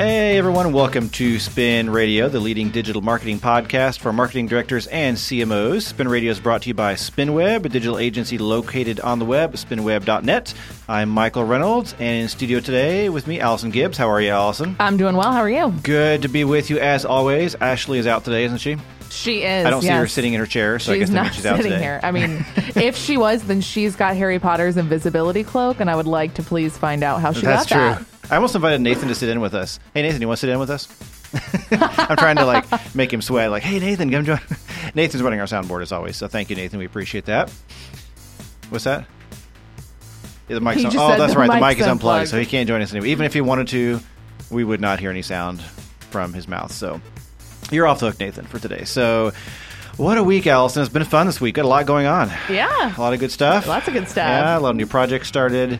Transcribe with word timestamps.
Hey 0.00 0.38
everyone, 0.38 0.72
welcome 0.72 1.10
to 1.10 1.38
Spin 1.38 1.90
Radio, 1.90 2.30
the 2.30 2.40
leading 2.40 2.70
digital 2.70 3.02
marketing 3.02 3.38
podcast 3.38 3.98
for 3.98 4.14
marketing 4.14 4.46
directors 4.46 4.86
and 4.86 5.14
CMOs. 5.14 5.82
Spin 5.82 6.08
Radio 6.08 6.30
is 6.30 6.40
brought 6.40 6.62
to 6.62 6.68
you 6.68 6.74
by 6.74 6.94
SpinWeb, 6.94 7.66
a 7.66 7.68
digital 7.68 7.98
agency 7.98 8.38
located 8.38 8.98
on 9.00 9.18
the 9.18 9.26
web, 9.26 9.52
spinweb.net. 9.52 10.54
I'm 10.88 11.10
Michael 11.10 11.44
Reynolds, 11.44 11.92
and 11.98 12.22
in 12.22 12.28
studio 12.28 12.60
today 12.60 13.10
with 13.10 13.26
me, 13.26 13.40
Allison 13.40 13.68
Gibbs. 13.68 13.98
How 13.98 14.08
are 14.08 14.22
you, 14.22 14.30
Allison? 14.30 14.74
I'm 14.80 14.96
doing 14.96 15.16
well. 15.16 15.32
How 15.32 15.40
are 15.40 15.50
you? 15.50 15.70
Good 15.82 16.22
to 16.22 16.28
be 16.28 16.44
with 16.44 16.70
you 16.70 16.78
as 16.78 17.04
always. 17.04 17.54
Ashley 17.56 17.98
is 17.98 18.06
out 18.06 18.24
today, 18.24 18.44
isn't 18.44 18.56
she? 18.56 18.78
She 19.10 19.42
is. 19.42 19.66
I 19.66 19.68
don't 19.68 19.82
see 19.82 19.88
her 19.88 20.06
sitting 20.06 20.32
in 20.32 20.40
her 20.40 20.46
chair, 20.46 20.78
so 20.78 20.92
I 20.92 20.94
she's 20.94 21.10
guess 21.10 21.14
not 21.14 21.34
she's 21.34 21.44
out 21.44 21.58
sitting 21.58 21.78
here. 21.78 22.00
I 22.02 22.10
mean, 22.10 22.46
if 22.74 22.96
she 22.96 23.18
was, 23.18 23.42
then 23.42 23.60
she's 23.60 23.96
got 23.96 24.16
Harry 24.16 24.38
Potter's 24.38 24.78
invisibility 24.78 25.44
cloak, 25.44 25.78
and 25.78 25.90
I 25.90 25.96
would 25.96 26.06
like 26.06 26.32
to 26.36 26.42
please 26.42 26.78
find 26.78 27.02
out 27.02 27.20
how 27.20 27.32
she 27.34 27.42
That's 27.42 27.68
got 27.68 27.96
true. 27.96 28.04
that. 28.04 28.09
I 28.30 28.36
almost 28.36 28.54
invited 28.54 28.80
Nathan 28.80 29.08
to 29.08 29.14
sit 29.14 29.28
in 29.28 29.40
with 29.40 29.54
us. 29.54 29.80
Hey, 29.92 30.02
Nathan, 30.02 30.20
you 30.20 30.28
want 30.28 30.38
to 30.38 30.40
sit 30.40 30.50
in 30.50 30.58
with 30.60 30.70
us? 30.70 30.86
I'm 31.72 32.16
trying 32.16 32.36
to 32.36 32.44
like 32.44 32.94
make 32.94 33.12
him 33.12 33.22
sweat. 33.22 33.50
Like, 33.50 33.64
hey, 33.64 33.80
Nathan, 33.80 34.10
come 34.10 34.24
join. 34.24 34.40
Nathan's 34.94 35.22
running 35.22 35.40
our 35.40 35.46
soundboard 35.46 35.82
as 35.82 35.90
always, 35.90 36.16
so 36.16 36.28
thank 36.28 36.48
you, 36.48 36.54
Nathan. 36.54 36.78
We 36.78 36.84
appreciate 36.84 37.24
that. 37.24 37.50
What's 38.68 38.84
that? 38.84 39.04
Yeah, 40.48 40.54
the 40.54 40.60
mic's 40.60 40.80
He 40.80 40.86
on. 40.86 40.96
Oh, 40.96 41.18
that's 41.18 41.32
the 41.32 41.38
right. 41.40 41.50
The 41.50 41.66
mic 41.66 41.78
is 41.78 41.86
unplugged, 41.86 41.90
unplugged. 41.90 42.28
so 42.28 42.38
he 42.38 42.46
can't 42.46 42.68
join 42.68 42.80
us 42.82 42.92
anyway. 42.92 43.08
Even 43.08 43.26
if 43.26 43.34
he 43.34 43.40
wanted 43.40 43.66
to, 43.68 44.00
we 44.48 44.62
would 44.62 44.80
not 44.80 45.00
hear 45.00 45.10
any 45.10 45.22
sound 45.22 45.60
from 46.10 46.32
his 46.32 46.46
mouth. 46.46 46.70
So 46.70 47.00
you're 47.72 47.86
off 47.88 47.98
the 47.98 48.10
hook, 48.10 48.20
Nathan, 48.20 48.46
for 48.46 48.58
today. 48.58 48.84
So. 48.84 49.32
What 49.96 50.16
a 50.16 50.24
week, 50.24 50.46
Allison. 50.46 50.82
It's 50.82 50.90
been 50.90 51.04
fun 51.04 51.26
this 51.26 51.42
week. 51.42 51.56
Got 51.56 51.66
a 51.66 51.68
lot 51.68 51.84
going 51.84 52.06
on. 52.06 52.30
Yeah. 52.48 52.96
A 52.96 52.98
lot 52.98 53.12
of 53.12 53.20
good 53.20 53.30
stuff. 53.30 53.66
Lots 53.66 53.86
of 53.86 53.92
good 53.92 54.08
stuff. 54.08 54.26
Yeah, 54.26 54.56
a 54.56 54.60
lot 54.60 54.70
of 54.70 54.76
new 54.76 54.86
projects 54.86 55.28
started. 55.28 55.78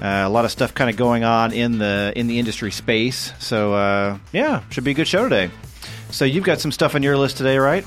Uh, 0.00 0.24
a 0.24 0.28
lot 0.28 0.44
of 0.44 0.50
stuff 0.50 0.74
kind 0.74 0.88
of 0.88 0.96
going 0.96 1.24
on 1.24 1.52
in 1.52 1.78
the 1.78 2.12
in 2.16 2.26
the 2.26 2.38
industry 2.38 2.70
space. 2.70 3.32
So 3.38 3.74
uh, 3.74 4.18
yeah, 4.32 4.62
should 4.70 4.84
be 4.84 4.92
a 4.92 4.94
good 4.94 5.08
show 5.08 5.24
today. 5.24 5.50
So 6.10 6.24
you've 6.24 6.44
got 6.44 6.58
some 6.60 6.72
stuff 6.72 6.94
on 6.94 7.02
your 7.02 7.16
list 7.16 7.36
today, 7.36 7.58
right? 7.58 7.84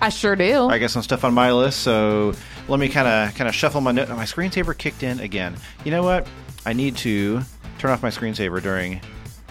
I 0.00 0.08
sure 0.08 0.34
do. 0.36 0.68
I 0.68 0.78
got 0.78 0.90
some 0.90 1.02
stuff 1.02 1.24
on 1.24 1.34
my 1.34 1.52
list. 1.52 1.80
So 1.80 2.34
let 2.68 2.80
me 2.80 2.88
kind 2.88 3.06
of 3.06 3.34
kind 3.36 3.48
of 3.48 3.54
shuffle 3.54 3.80
my 3.80 3.92
note. 3.92 4.08
My 4.08 4.24
screensaver 4.24 4.76
kicked 4.76 5.02
in 5.02 5.20
again. 5.20 5.56
You 5.84 5.90
know 5.90 6.02
what? 6.02 6.26
I 6.66 6.72
need 6.72 6.96
to 6.98 7.40
turn 7.78 7.90
off 7.90 8.02
my 8.02 8.10
screensaver 8.10 8.62
during 8.62 9.00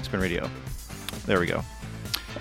Spin 0.03 0.19
Radio. 0.19 0.49
There 1.25 1.39
we 1.39 1.45
go. 1.45 1.63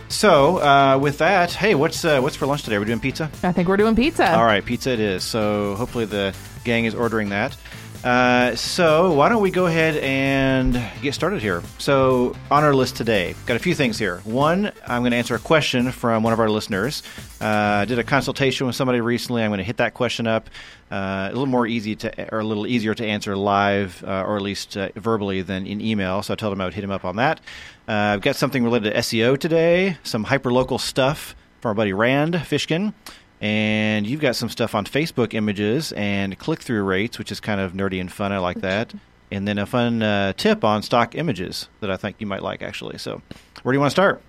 So 0.08 0.58
uh, 0.58 0.98
with 0.98 1.18
that, 1.18 1.52
hey, 1.52 1.74
what's 1.74 2.04
uh, 2.04 2.20
what's 2.20 2.36
for 2.36 2.46
lunch 2.46 2.64
today? 2.64 2.78
We're 2.78 2.84
doing 2.84 3.00
pizza. 3.00 3.30
I 3.42 3.52
think 3.52 3.68
we're 3.68 3.76
doing 3.76 3.94
pizza. 3.94 4.34
All 4.34 4.44
right, 4.44 4.64
pizza 4.64 4.90
it 4.90 5.00
is. 5.00 5.22
So 5.22 5.76
hopefully 5.76 6.04
the 6.04 6.34
gang 6.64 6.84
is 6.84 6.94
ordering 6.94 7.28
that. 7.28 7.56
Uh, 8.02 8.56
so 8.56 9.12
why 9.12 9.28
don't 9.28 9.42
we 9.42 9.50
go 9.50 9.66
ahead 9.66 9.96
and 9.96 10.80
get 11.02 11.12
started 11.12 11.42
here? 11.42 11.62
So 11.76 12.34
on 12.50 12.64
our 12.64 12.74
list 12.74 12.96
today, 12.96 13.34
got 13.44 13.56
a 13.56 13.58
few 13.58 13.74
things 13.74 13.98
here. 13.98 14.20
One, 14.24 14.72
I'm 14.86 15.02
going 15.02 15.10
to 15.10 15.18
answer 15.18 15.34
a 15.34 15.38
question 15.38 15.92
from 15.92 16.22
one 16.22 16.32
of 16.32 16.40
our 16.40 16.48
listeners. 16.48 17.02
Uh, 17.42 17.44
I 17.44 17.84
did 17.84 17.98
a 17.98 18.04
consultation 18.04 18.66
with 18.66 18.74
somebody 18.74 19.02
recently. 19.02 19.42
I'm 19.42 19.50
going 19.50 19.58
to 19.58 19.64
hit 19.64 19.76
that 19.76 19.92
question 19.92 20.26
up. 20.26 20.48
Uh, 20.90 21.28
a 21.28 21.32
little 21.32 21.44
more 21.44 21.66
easy 21.66 21.94
to, 21.96 22.34
or 22.34 22.40
a 22.40 22.44
little 22.44 22.66
easier 22.66 22.94
to 22.94 23.06
answer 23.06 23.36
live, 23.36 24.02
uh, 24.06 24.24
or 24.26 24.36
at 24.36 24.42
least 24.42 24.78
uh, 24.78 24.88
verbally 24.96 25.42
than 25.42 25.66
in 25.66 25.82
email. 25.82 26.22
So 26.22 26.32
I 26.32 26.36
told 26.36 26.54
him 26.54 26.60
I 26.62 26.64
would 26.64 26.74
hit 26.74 26.84
him 26.84 26.90
up 26.90 27.04
on 27.04 27.16
that. 27.16 27.40
Uh, 27.86 27.92
I've 27.92 28.22
got 28.22 28.34
something 28.34 28.64
related 28.64 28.94
to 28.94 28.98
SEO 29.00 29.36
today. 29.36 29.98
Some 30.04 30.24
hyperlocal 30.24 30.80
stuff 30.80 31.36
from 31.60 31.68
our 31.70 31.74
buddy 31.74 31.92
Rand 31.92 32.34
Fishkin. 32.34 32.94
And 33.40 34.06
you've 34.06 34.20
got 34.20 34.36
some 34.36 34.50
stuff 34.50 34.74
on 34.74 34.84
Facebook 34.84 35.32
images 35.32 35.92
and 35.92 36.38
click 36.38 36.60
through 36.60 36.82
rates, 36.82 37.18
which 37.18 37.32
is 37.32 37.40
kind 37.40 37.60
of 37.60 37.72
nerdy 37.72 38.00
and 38.00 38.12
fun. 38.12 38.32
I 38.32 38.38
like 38.38 38.60
that. 38.60 38.92
And 39.30 39.48
then 39.48 39.58
a 39.58 39.64
fun 39.64 40.02
uh, 40.02 40.34
tip 40.34 40.62
on 40.64 40.82
stock 40.82 41.14
images 41.14 41.68
that 41.80 41.90
I 41.90 41.96
think 41.96 42.16
you 42.18 42.26
might 42.26 42.42
like, 42.42 42.62
actually. 42.62 42.98
So, 42.98 43.22
where 43.62 43.72
do 43.72 43.76
you 43.76 43.80
want 43.80 43.90
to 43.90 43.94
start? 43.94 44.22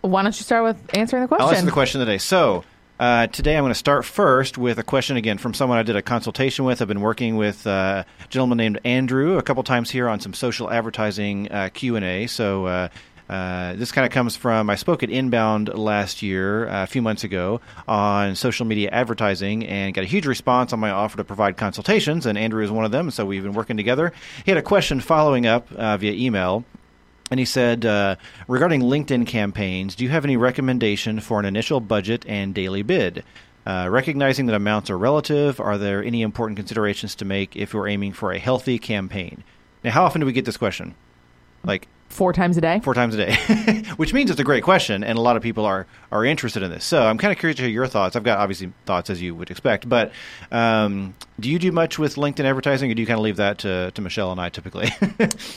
Why 0.00 0.22
don't 0.22 0.36
you 0.36 0.42
start 0.42 0.64
with 0.64 0.96
answering 0.96 1.22
the 1.22 1.28
question? 1.28 1.44
I'll 1.44 1.50
answer 1.50 1.66
the 1.66 1.72
question 1.72 2.00
today. 2.00 2.18
So, 2.18 2.64
uh, 2.98 3.28
today 3.28 3.56
I'm 3.56 3.62
going 3.62 3.70
to 3.70 3.78
start 3.78 4.04
first 4.04 4.58
with 4.58 4.78
a 4.78 4.82
question 4.82 5.16
again 5.16 5.38
from 5.38 5.54
someone 5.54 5.78
I 5.78 5.82
did 5.84 5.96
a 5.96 6.02
consultation 6.02 6.64
with. 6.64 6.82
I've 6.82 6.88
been 6.88 7.00
working 7.00 7.36
with 7.36 7.66
uh, 7.66 8.04
a 8.24 8.28
gentleman 8.28 8.58
named 8.58 8.80
Andrew 8.84 9.38
a 9.38 9.42
couple 9.42 9.62
times 9.62 9.90
here 9.90 10.08
on 10.08 10.18
some 10.18 10.34
social 10.34 10.70
advertising 10.70 11.52
uh, 11.52 11.68
Q 11.72 11.96
and 11.96 12.04
A. 12.04 12.26
So. 12.26 12.90
Uh, 13.28 13.74
this 13.74 13.92
kind 13.92 14.06
of 14.06 14.12
comes 14.12 14.36
from 14.36 14.70
I 14.70 14.74
spoke 14.74 15.02
at 15.02 15.10
Inbound 15.10 15.68
last 15.76 16.22
year, 16.22 16.68
uh, 16.68 16.84
a 16.84 16.86
few 16.86 17.02
months 17.02 17.24
ago, 17.24 17.60
on 17.86 18.34
social 18.34 18.64
media 18.64 18.88
advertising, 18.90 19.66
and 19.66 19.92
got 19.92 20.04
a 20.04 20.06
huge 20.08 20.26
response 20.26 20.72
on 20.72 20.80
my 20.80 20.90
offer 20.90 21.18
to 21.18 21.24
provide 21.24 21.56
consultations. 21.56 22.24
And 22.24 22.38
Andrew 22.38 22.64
is 22.64 22.70
one 22.70 22.84
of 22.84 22.90
them, 22.90 23.10
so 23.10 23.26
we've 23.26 23.42
been 23.42 23.52
working 23.52 23.76
together. 23.76 24.12
He 24.44 24.50
had 24.50 24.58
a 24.58 24.62
question 24.62 25.00
following 25.00 25.46
up 25.46 25.70
uh, 25.72 25.96
via 25.98 26.12
email. 26.12 26.64
And 27.30 27.38
he 27.38 27.44
said, 27.44 27.84
uh, 27.84 28.16
regarding 28.46 28.80
LinkedIn 28.80 29.26
campaigns, 29.26 29.94
do 29.94 30.04
you 30.04 30.10
have 30.10 30.24
any 30.24 30.38
recommendation 30.38 31.20
for 31.20 31.38
an 31.38 31.44
initial 31.44 31.78
budget 31.78 32.24
and 32.26 32.54
daily 32.54 32.82
bid? 32.82 33.22
Uh, 33.66 33.86
recognizing 33.90 34.46
that 34.46 34.54
amounts 34.54 34.88
are 34.88 34.96
relative, 34.96 35.60
are 35.60 35.76
there 35.76 36.02
any 36.02 36.22
important 36.22 36.56
considerations 36.56 37.14
to 37.16 37.26
make 37.26 37.54
if 37.54 37.74
you're 37.74 37.86
aiming 37.86 38.14
for 38.14 38.32
a 38.32 38.38
healthy 38.38 38.78
campaign? 38.78 39.44
Now, 39.84 39.90
how 39.90 40.04
often 40.04 40.22
do 40.22 40.26
we 40.26 40.32
get 40.32 40.46
this 40.46 40.56
question? 40.56 40.94
Like 41.64 41.86
Four 42.08 42.32
times 42.32 42.56
a 42.56 42.60
day. 42.60 42.80
four 42.82 42.94
times 42.94 43.14
a 43.14 43.18
day, 43.18 43.84
which 43.96 44.12
means 44.12 44.30
it's 44.30 44.40
a 44.40 44.44
great 44.44 44.64
question, 44.64 45.04
and 45.04 45.18
a 45.18 45.20
lot 45.20 45.36
of 45.36 45.42
people 45.42 45.64
are 45.64 45.86
are 46.10 46.24
interested 46.24 46.62
in 46.62 46.70
this. 46.70 46.84
So 46.84 47.02
I'm 47.06 47.18
kind 47.18 47.32
of 47.32 47.38
curious 47.38 47.56
to 47.58 47.62
hear 47.62 47.70
your 47.70 47.86
thoughts. 47.86 48.16
I've 48.16 48.24
got 48.24 48.38
obviously 48.38 48.72
thoughts 48.86 49.10
as 49.10 49.20
you 49.22 49.34
would 49.34 49.50
expect, 49.50 49.88
but 49.88 50.10
um, 50.50 51.14
do 51.38 51.50
you 51.50 51.58
do 51.58 51.70
much 51.70 51.98
with 51.98 52.16
LinkedIn 52.16 52.44
advertising, 52.44 52.90
or 52.90 52.94
do 52.94 53.02
you 53.02 53.06
kind 53.06 53.18
of 53.18 53.24
leave 53.24 53.36
that 53.36 53.58
to, 53.58 53.90
to 53.92 54.00
Michelle 54.02 54.32
and 54.32 54.40
I 54.40 54.48
typically? 54.48 54.88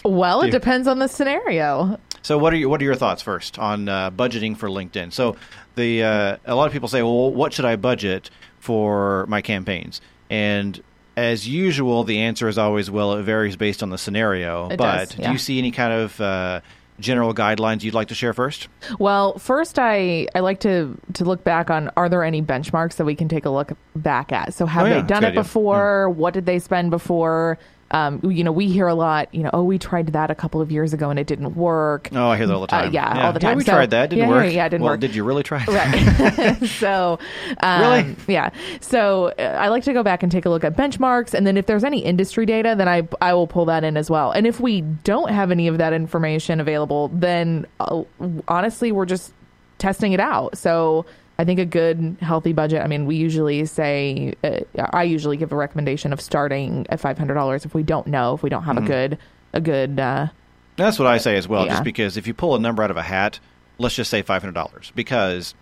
Well, 0.03 0.41
it 0.41 0.51
depends 0.51 0.87
on 0.87 0.99
the 0.99 1.07
scenario. 1.07 1.99
So 2.21 2.37
what 2.37 2.53
are 2.53 2.57
your 2.57 2.69
what 2.69 2.81
are 2.81 2.85
your 2.85 2.95
thoughts 2.95 3.21
first 3.21 3.57
on 3.57 3.87
uh, 3.89 4.11
budgeting 4.11 4.57
for 4.57 4.67
LinkedIn? 4.69 5.13
So 5.13 5.35
the 5.75 6.03
uh, 6.03 6.37
a 6.45 6.55
lot 6.55 6.67
of 6.67 6.73
people 6.73 6.89
say, 6.89 7.01
well, 7.01 7.31
what 7.31 7.53
should 7.53 7.65
I 7.65 7.75
budget 7.75 8.29
for 8.59 9.25
my 9.27 9.41
campaigns? 9.41 10.01
And 10.29 10.81
as 11.21 11.47
usual, 11.47 12.03
the 12.03 12.19
answer 12.19 12.47
is 12.47 12.57
always, 12.57 12.89
well, 12.89 13.13
it 13.13 13.23
varies 13.23 13.55
based 13.55 13.83
on 13.83 13.89
the 13.89 13.97
scenario. 13.97 14.69
It 14.69 14.77
but 14.77 15.09
does, 15.09 15.15
do 15.15 15.31
you 15.31 15.37
see 15.37 15.59
any 15.59 15.71
kind 15.71 15.93
of 15.93 16.19
uh, 16.19 16.61
general 16.99 17.33
guidelines 17.33 17.83
you'd 17.83 17.93
like 17.93 18.07
to 18.09 18.15
share 18.15 18.33
first? 18.33 18.67
Well, 18.99 19.37
first, 19.37 19.77
I, 19.79 20.27
I 20.33 20.39
like 20.39 20.59
to 20.61 20.97
to 21.13 21.25
look 21.25 21.43
back 21.43 21.69
on 21.69 21.89
are 21.95 22.09
there 22.09 22.23
any 22.23 22.41
benchmarks 22.41 22.95
that 22.95 23.05
we 23.05 23.15
can 23.15 23.27
take 23.27 23.45
a 23.45 23.49
look 23.49 23.73
back 23.95 24.31
at? 24.31 24.53
So 24.53 24.65
have 24.65 24.83
Oh, 24.85 24.89
yeah, 24.89 25.01
they 25.01 25.07
done 25.07 25.23
it 25.23 25.27
good 25.27 25.31
idea. 25.33 25.43
before? 25.43 26.09
What 26.09 26.33
did 26.33 26.45
they 26.45 26.59
spend 26.59 26.91
before? 26.91 27.57
Um, 27.91 28.21
you 28.23 28.43
know, 28.43 28.51
we 28.51 28.67
hear 28.67 28.87
a 28.87 28.95
lot. 28.95 29.33
You 29.33 29.43
know, 29.43 29.49
oh, 29.53 29.63
we 29.63 29.77
tried 29.77 30.07
that 30.07 30.31
a 30.31 30.35
couple 30.35 30.61
of 30.61 30.71
years 30.71 30.93
ago 30.93 31.09
and 31.09 31.19
it 31.19 31.27
didn't 31.27 31.55
work. 31.55 32.09
Oh, 32.13 32.29
I 32.29 32.37
hear 32.37 32.47
that 32.47 32.53
all 32.53 32.65
the 32.65 32.73
Uh, 32.75 32.81
time. 32.83 32.93
yeah, 32.93 33.25
all 33.27 33.33
the 33.33 33.39
Yeah, 33.39 33.49
time. 33.49 33.57
we 33.57 33.63
So- 33.63 33.73
tried 33.73 33.89
that. 33.91 34.09
Didn't 34.09 34.23
yeah, 34.23 34.29
work. 34.29 34.51
yeah, 34.53 34.65
it 34.65 34.69
didn't 34.69 34.83
well, 34.83 34.93
work. 34.93 34.99
Did 35.01 35.13
you 35.13 35.23
really 35.23 35.43
try? 35.43 35.63
Right. 35.67 36.55
so, 36.79 37.19
um, 37.61 37.81
Really? 37.81 38.15
Yeah. 38.27 38.49
So 38.79 39.33
uh, 39.37 39.41
I 39.59 39.67
like 39.67 39.83
to 39.83 39.93
go 39.93 40.03
back 40.03 40.23
and 40.23 40.31
take 40.31 40.45
a 40.45 40.49
look 40.49 40.63
at 40.63 40.75
benchmarks, 40.77 41.33
and 41.33 41.45
then 41.45 41.57
if 41.57 41.65
there's 41.65 41.83
any 41.83 41.99
industry 41.99 42.45
data, 42.45 42.75
then 42.77 42.87
I 42.87 43.07
I 43.21 43.33
will 43.33 43.47
pull 43.47 43.65
that 43.65 43.83
in 43.83 43.97
as 43.97 44.09
well. 44.09 44.31
And 44.31 44.47
if 44.47 44.59
we 44.59 44.81
don't 44.81 45.31
have 45.31 45.51
any 45.51 45.67
of 45.67 45.77
that 45.77 45.93
information 45.93 46.59
available, 46.59 47.09
then 47.13 47.65
uh, 47.79 48.03
honestly, 48.47 48.91
we're 48.91 49.05
just 49.05 49.33
testing 49.77 50.13
it 50.13 50.19
out. 50.19 50.57
So. 50.57 51.05
I 51.39 51.45
think 51.45 51.59
a 51.59 51.65
good 51.65 52.17
healthy 52.21 52.53
budget. 52.53 52.81
I 52.83 52.87
mean, 52.87 53.05
we 53.05 53.15
usually 53.15 53.65
say 53.65 54.35
uh, 54.43 54.59
I 54.93 55.03
usually 55.03 55.37
give 55.37 55.51
a 55.51 55.55
recommendation 55.55 56.13
of 56.13 56.21
starting 56.21 56.85
at 56.89 56.99
five 56.99 57.17
hundred 57.17 57.33
dollars 57.35 57.65
if 57.65 57.73
we 57.73 57.83
don't 57.83 58.07
know 58.07 58.33
if 58.35 58.43
we 58.43 58.49
don't 58.49 58.63
have 58.63 58.75
Mm-hmm. 58.75 58.85
a 58.85 58.87
good 58.87 59.17
a 59.53 59.61
good 59.61 59.99
uh, 59.99 60.27
That's 60.77 60.99
what 60.99 61.07
I 61.07 61.17
say 61.17 61.35
as 61.37 61.47
well, 61.47 61.65
Yeah. 61.65 61.71
just 61.73 61.83
because 61.83 62.15
if 62.17 62.27
you 62.27 62.33
pull 62.33 62.55
a 62.55 62.59
number 62.59 62.83
out 62.83 62.91
of 62.91 62.97
a 62.97 63.01
hat, 63.03 63.39
let's 63.79 63.95
just 63.95 64.09
say 64.11 64.21
$500. 64.23 64.93
Because 64.95 65.55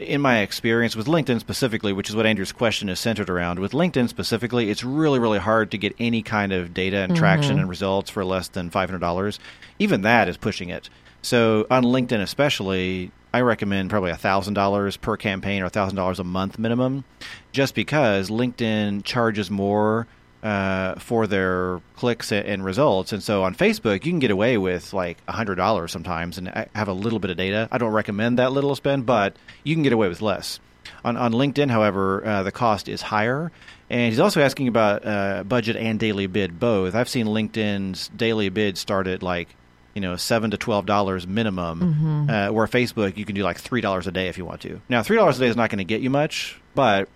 in 0.00 0.20
my 0.20 0.38
experience 0.38 0.96
with 0.96 1.06
LinkedIn 1.06 1.40
specifically, 1.40 1.92
which 1.92 2.08
is 2.08 2.16
what 2.16 2.26
Andrew's 2.26 2.52
question 2.52 2.88
is 2.88 2.98
centered 2.98 3.28
around, 3.28 3.58
with 3.58 3.72
LinkedIn 3.72 4.08
specifically, 4.08 4.70
it's 4.70 4.82
really, 4.82 5.18
really 5.18 5.38
hard 5.38 5.70
to 5.70 5.78
get 5.78 5.94
any 5.98 6.22
kind 6.22 6.52
of 6.52 6.72
data 6.72 6.98
and 6.98 7.14
traction 7.14 7.52
mm-hmm. 7.52 7.60
and 7.60 7.68
results 7.68 8.10
for 8.10 8.24
less 8.24 8.48
than 8.48 8.70
$500. 8.70 9.38
Even 9.78 10.02
that 10.02 10.28
is 10.28 10.36
pushing 10.36 10.70
it. 10.70 10.88
So 11.22 11.66
on 11.70 11.84
LinkedIn, 11.84 12.20
especially, 12.20 13.12
I 13.32 13.42
recommend 13.42 13.90
probably 13.90 14.12
$1,000 14.12 15.00
per 15.00 15.16
campaign 15.16 15.62
or 15.62 15.68
$1,000 15.68 16.18
a 16.18 16.24
month 16.24 16.58
minimum, 16.58 17.04
just 17.52 17.74
because 17.74 18.30
LinkedIn 18.30 19.04
charges 19.04 19.50
more 19.50 20.06
uh, 20.42 20.94
for 20.96 21.26
their 21.26 21.80
clicks 21.96 22.32
and 22.32 22.64
results. 22.64 23.12
And 23.12 23.22
so 23.22 23.42
on 23.44 23.54
Facebook, 23.54 24.04
you 24.04 24.12
can 24.12 24.18
get 24.18 24.30
away 24.30 24.58
with 24.58 24.92
like 24.92 25.24
$100 25.26 25.90
sometimes 25.90 26.38
and 26.38 26.48
have 26.74 26.88
a 26.88 26.92
little 26.92 27.18
bit 27.18 27.30
of 27.30 27.36
data. 27.36 27.68
I 27.70 27.78
don't 27.78 27.92
recommend 27.92 28.38
that 28.38 28.52
little 28.52 28.74
spend, 28.74 29.06
but 29.06 29.36
you 29.64 29.74
can 29.74 29.82
get 29.82 29.92
away 29.92 30.08
with 30.08 30.22
less. 30.22 30.60
On, 31.04 31.16
on 31.16 31.32
LinkedIn, 31.32 31.70
however, 31.70 32.24
uh, 32.26 32.42
the 32.42 32.52
cost 32.52 32.88
is 32.88 33.02
higher. 33.02 33.52
And 33.90 34.10
he's 34.10 34.20
also 34.20 34.40
asking 34.40 34.68
about 34.68 35.04
uh, 35.04 35.42
budget 35.44 35.76
and 35.76 35.98
daily 35.98 36.26
bid 36.26 36.60
both. 36.60 36.94
I've 36.94 37.08
seen 37.08 37.26
LinkedIn's 37.26 38.08
daily 38.08 38.48
bid 38.48 38.78
start 38.78 39.08
at 39.08 39.22
like 39.22 39.48
you 39.94 40.00
know 40.00 40.14
seven 40.14 40.52
to 40.52 40.56
twelve 40.56 40.86
dollars 40.86 41.26
minimum, 41.26 42.30
uh, 42.30 42.48
where 42.50 42.68
Facebook 42.68 43.16
you 43.16 43.24
can 43.24 43.34
do 43.34 43.42
like 43.42 43.58
three 43.58 43.80
dollars 43.80 44.06
a 44.06 44.12
day 44.12 44.28
if 44.28 44.38
you 44.38 44.44
want 44.44 44.60
to. 44.60 44.80
Now 44.88 45.02
three 45.02 45.16
dollars 45.16 45.38
a 45.38 45.40
day 45.40 45.48
is 45.48 45.56
not 45.56 45.70
going 45.70 45.78
to 45.78 45.84
get 45.84 46.02
you 46.02 46.08
much, 46.08 46.60
but 46.76 47.08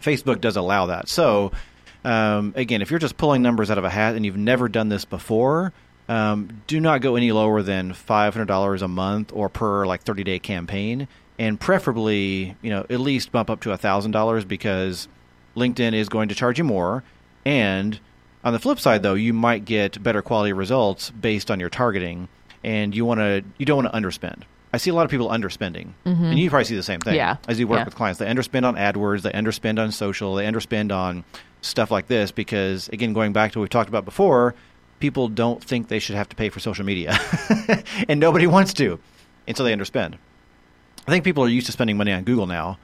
Facebook 0.00 0.40
does 0.40 0.56
allow 0.56 0.86
that. 0.86 1.08
So 1.08 1.52
um, 2.04 2.52
again, 2.56 2.82
if 2.82 2.90
you're 2.90 2.98
just 2.98 3.16
pulling 3.16 3.42
numbers 3.42 3.70
out 3.70 3.78
of 3.78 3.84
a 3.84 3.90
hat 3.90 4.14
and 4.14 4.24
you've 4.26 4.36
never 4.36 4.68
done 4.68 4.88
this 4.88 5.04
before, 5.04 5.72
um, 6.08 6.62
do 6.66 6.80
not 6.80 7.00
go 7.00 7.16
any 7.16 7.32
lower 7.32 7.62
than 7.62 7.92
five 7.92 8.34
hundred 8.34 8.46
dollars 8.46 8.82
a 8.82 8.88
month 8.88 9.32
or 9.32 9.48
per 9.48 9.86
like 9.86 10.02
thirty 10.02 10.24
day 10.24 10.38
campaign, 10.38 11.06
and 11.38 11.60
preferably 11.60 12.56
you 12.60 12.70
know 12.70 12.84
at 12.90 13.00
least 13.00 13.30
bump 13.32 13.48
up 13.48 13.60
to 13.60 13.76
thousand 13.76 14.10
dollars 14.10 14.44
because 14.44 15.08
LinkedIn 15.56 15.94
is 15.94 16.08
going 16.08 16.28
to 16.28 16.34
charge 16.34 16.58
you 16.58 16.64
more, 16.64 17.04
and 17.44 18.00
on 18.44 18.52
the 18.52 18.58
flip 18.58 18.80
side 18.80 19.02
though 19.02 19.14
you 19.14 19.32
might 19.32 19.64
get 19.64 20.02
better 20.02 20.22
quality 20.22 20.52
results 20.52 21.10
based 21.10 21.50
on 21.50 21.60
your 21.60 21.70
targeting, 21.70 22.28
and 22.64 22.96
you 22.96 23.04
want 23.04 23.20
to 23.20 23.44
you 23.58 23.64
don't 23.64 23.84
want 23.84 23.92
to 23.92 23.98
underspend. 23.98 24.42
I 24.72 24.78
see 24.78 24.90
a 24.90 24.94
lot 24.94 25.04
of 25.04 25.10
people 25.10 25.28
underspending, 25.28 25.88
and 26.04 26.38
you 26.38 26.48
probably 26.48 26.64
see 26.64 26.76
the 26.76 26.82
same 26.82 27.00
thing. 27.00 27.14
Yeah. 27.14 27.36
As 27.46 27.60
you 27.60 27.66
work 27.68 27.80
Yeah. 27.80 27.84
with 27.84 27.94
clients, 27.94 28.18
they 28.18 28.26
underspend 28.26 28.64
on 28.64 28.76
AdWords, 28.76 29.22
they 29.22 29.30
underspend 29.32 29.78
on 29.78 29.92
social, 29.92 30.34
they 30.34 30.46
underspend 30.46 30.92
on 30.92 31.24
stuff 31.60 31.90
like 31.90 32.06
this 32.08 32.30
because, 32.32 32.88
again, 32.88 33.12
going 33.12 33.32
back 33.32 33.52
to 33.52 33.58
what 33.58 33.64
we 33.64 33.68
talked 33.68 33.88
about 33.90 34.04
before, 34.06 34.54
people 34.98 35.28
don't 35.28 35.62
think 35.62 35.88
they 35.88 35.98
should 35.98 36.16
have 36.16 36.28
to 36.30 36.36
pay 36.36 36.48
for 36.48 36.58
social 36.60 36.84
media, 36.86 37.18
and 38.08 38.18
nobody 38.18 38.46
wants 38.46 38.72
to, 38.74 38.98
and 39.46 39.56
so 39.56 39.62
they 39.64 39.74
underspend. 39.74 40.14
I 41.06 41.10
think 41.10 41.24
people 41.24 41.44
are 41.44 41.48
used 41.48 41.66
to 41.66 41.72
spending 41.72 41.96
money 41.96 42.12
on 42.12 42.24
Google 42.24 42.46
now, 42.46 42.78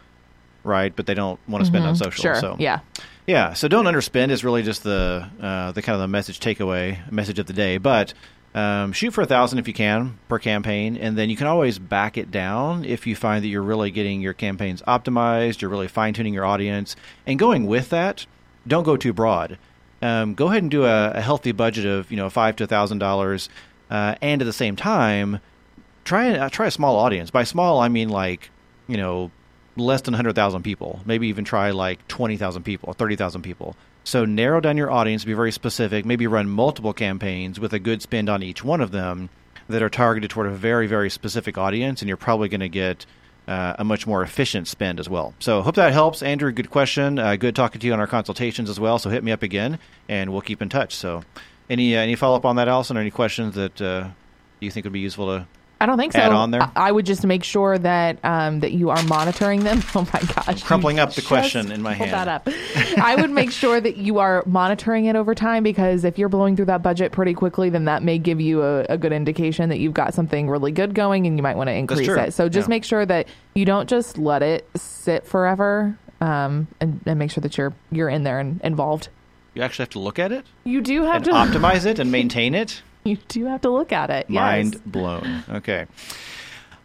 right? 0.65 0.95
But 0.95 1.07
they 1.07 1.15
don't 1.15 1.39
want 1.49 1.63
to 1.65 1.67
spend 1.67 1.87
on 1.87 1.97
social. 1.97 2.21
Sure. 2.21 2.35
So 2.35 2.57
Yeah. 2.59 2.81
yeah, 3.27 3.53
so 3.55 3.69
don't 3.69 3.85
underspend 3.87 4.31
is 4.31 4.45
really 4.45 4.63
just 4.63 4.83
the 4.83 5.27
uh, 5.41 5.73
the 5.73 5.81
kind 5.83 5.95
of 5.95 6.01
the 6.01 6.09
message 6.09 6.41
takeaway 6.41 6.99
message 7.13 7.39
of 7.39 7.47
the 7.47 7.53
day. 7.53 7.79
But 7.79 8.13
um, 8.59 8.93
shoot 8.93 9.13
for 9.13 9.23
a 9.23 9.27
thousand 9.27 9.61
if 9.61 9.69
you 9.69 9.75
can 9.75 10.19
per 10.29 10.41
campaign, 10.41 10.97
and 10.97 11.17
then 11.17 11.31
you 11.31 11.37
can 11.37 11.47
always 11.47 11.79
back 11.79 12.19
it 12.19 12.33
down 12.33 12.85
if 12.85 13.07
you 13.07 13.15
find 13.15 13.45
that 13.45 13.49
you're 13.49 13.63
really 13.63 13.93
getting 13.93 14.21
your 14.21 14.33
campaigns 14.33 14.83
optimized, 14.83 15.61
you're 15.61 15.71
really 15.71 15.87
fine 15.87 16.13
tuning 16.13 16.35
your 16.35 16.45
audience, 16.45 16.97
and 17.25 17.39
going 17.39 17.67
with 17.67 17.91
that, 17.91 18.27
don't 18.67 18.83
go 18.83 18.97
too 18.97 19.13
broad. 19.13 19.59
Um, 20.03 20.35
go 20.35 20.49
ahead 20.49 20.63
and 20.63 20.71
do 20.71 20.85
a, 20.85 21.13
a 21.13 21.21
healthy 21.21 21.53
budget 21.53 21.87
of 21.87 22.11
you 22.11 22.17
know 22.17 22.29
five 22.31 22.57
to 22.57 22.65
a 22.65 22.67
thousand 22.67 22.99
dollars, 22.99 23.49
uh, 23.91 24.17
and 24.21 24.43
at 24.43 24.45
the 24.45 24.53
same 24.53 24.75
time, 24.75 25.39
try 26.05 26.33
uh, 26.33 26.49
try 26.49 26.67
a 26.67 26.73
small 26.73 26.97
audience. 26.97 27.31
By 27.31 27.45
small, 27.45 27.79
I 27.79 27.87
mean 27.89 28.09
like 28.09 28.51
you 28.89 28.97
know 28.97 29.31
less 29.77 30.03
than 30.03 30.13
100,000 30.13 30.65
people. 30.65 31.01
Maybe 31.07 31.29
even 31.29 31.45
try 31.45 31.71
like 31.71 32.07
20,000 32.09 32.65
people, 32.65 32.93
30,000 32.95 33.43
people. 33.43 33.77
So 34.09 34.25
narrow 34.25 34.59
down 34.59 34.79
your 34.79 34.91
audience, 34.91 35.27
be 35.27 35.35
very 35.35 35.53
specific, 35.53 36.07
maybe 36.07 36.27
run 36.27 36.49
multiple 36.49 36.95
campaigns 36.95 37.61
with 37.61 37.75
a 37.75 37.79
good 37.79 38.01
spend 38.01 38.31
on 38.31 38.43
each 38.43 38.65
one 38.65 38.81
of 38.81 38.91
them 38.91 39.29
that 39.69 39.83
are 39.83 39.91
targeted 39.91 40.31
toward 40.31 40.47
a 40.47 40.51
very, 40.51 40.87
very 40.87 41.11
specific 41.11 41.59
audience, 41.59 42.01
and 42.01 42.09
you're 42.09 42.17
probably 42.17 42.49
going 42.49 42.63
to 42.63 42.71
get 42.71 43.05
uh, 43.47 43.75
a 43.79 43.85
much 43.85 44.07
more 44.07 44.23
efficient 44.23 44.67
spend 44.67 44.99
as 44.99 45.11
well. 45.11 45.35
So 45.41 45.61
hope 45.61 45.75
that 45.75 45.93
helps. 45.93 46.23
Andrew, 46.23 46.51
good 46.53 46.71
question. 46.71 47.19
Uh, 47.19 47.37
good 47.37 47.55
talking 47.55 47.83
to 47.83 47.87
you 47.87 47.93
on 47.93 48.01
our 48.01 48.07
consultations 48.07 48.71
as 48.71 48.81
well. 48.81 48.99
So 48.99 49.11
hit 49.11 49.23
me 49.23 49.31
up 49.31 49.43
again, 49.43 49.79
and 50.09 50.33
we'll 50.33 50.41
keep 50.41 50.63
in 50.63 50.71
touch. 50.71 50.95
So 50.95 51.23
any 51.69 51.95
uh, 51.95 52.01
any 52.01 52.15
follow 52.15 52.37
up 52.39 52.47
on 52.47 52.57
that, 52.57 52.67
Allison, 52.67 52.97
or 52.97 53.01
any 53.01 53.11
questions 53.11 53.57
that 53.57 53.79
uh, 53.79 54.09
you 54.59 54.71
think 54.71 54.85
would 54.85 54.95
be 54.95 55.01
useful 55.01 55.27
to 55.27 55.47
I 55.81 55.87
don't 55.87 55.97
think 55.97 56.13
so. 56.13 56.19
Add 56.19 56.33
on 56.33 56.51
there? 56.51 56.63
I, 56.63 56.71
I 56.89 56.93
would 56.93 57.07
just 57.07 57.25
make 57.25 57.45
sure 57.45 57.79
that 57.79 58.19
um, 58.25 58.61
that 58.61 58.73
you 58.73 58.91
are 58.91 59.03
monitoring 59.05 59.63
them. 59.65 59.83
Oh 59.95 60.07
my 60.13 60.21
gosh! 60.35 60.63
Crumpling 60.65 60.99
up 60.99 61.15
the 61.15 61.23
question 61.23 61.71
in 61.73 61.83
my 61.83 61.95
hand. 61.95 62.13
That 62.13 62.29
up. 62.29 62.49
I 63.01 63.15
would 63.17 63.31
make 63.31 63.51
sure 63.53 63.81
that 63.81 63.97
you 63.97 64.19
are 64.19 64.43
monitoring 64.47 65.07
it 65.07 65.15
over 65.17 65.35
time 65.35 65.63
because 65.63 66.05
if 66.05 66.19
you're 66.19 66.29
blowing 66.29 66.57
through 66.57 66.67
that 66.67 66.83
budget 66.83 67.13
pretty 67.13 67.35
quickly, 67.35 67.71
then 67.71 67.85
that 67.87 68.03
may 68.03 68.19
give 68.19 68.41
you 68.41 68.63
a, 68.63 68.81
a 68.89 68.99
good 68.99 69.13
indication 69.13 69.69
that 69.71 69.79
you've 69.79 69.95
got 69.95 70.15
something 70.15 70.49
really 70.51 70.73
good 70.73 70.95
going, 70.95 71.27
and 71.27 71.37
you 71.37 71.43
might 71.43 71.57
want 71.57 71.69
to 71.69 71.75
increase 71.75 72.09
it. 72.09 72.35
So 72.35 72.49
just 72.49 72.69
Yeah. 72.69 72.71
make 72.71 72.85
sure 72.85 73.07
that 73.07 73.29
you 73.55 73.65
don't 73.65 73.89
just 73.89 74.19
let 74.19 74.43
it 74.43 74.69
sit 74.77 75.27
forever, 75.27 75.97
um, 76.21 76.67
and, 76.81 77.01
and 77.07 77.19
make 77.19 77.31
sure 77.31 77.41
that 77.43 77.57
you're 77.57 77.73
you're 77.93 78.09
in 78.09 78.25
there 78.25 78.41
and 78.41 78.61
involved. 78.63 79.09
you 79.55 79.63
actually 79.63 79.85
have 79.85 79.91
to 79.91 79.99
look 80.01 80.19
at 80.19 80.31
it 80.33 80.45
You 80.65 80.81
do 80.81 81.05
have 81.05 81.23
to 81.25 81.31
optimize 81.31 81.87
it 81.91 81.99
and 81.99 82.11
maintain 82.13 82.55
it. 82.55 82.83
You 83.09 83.19
do 83.29 83.47
have 83.47 83.63
to 83.63 83.71
look 83.71 83.93
at 83.93 84.11
it. 84.11 84.29
Mind 84.31 84.83
blown. 84.85 85.45
Okay. 85.49 85.87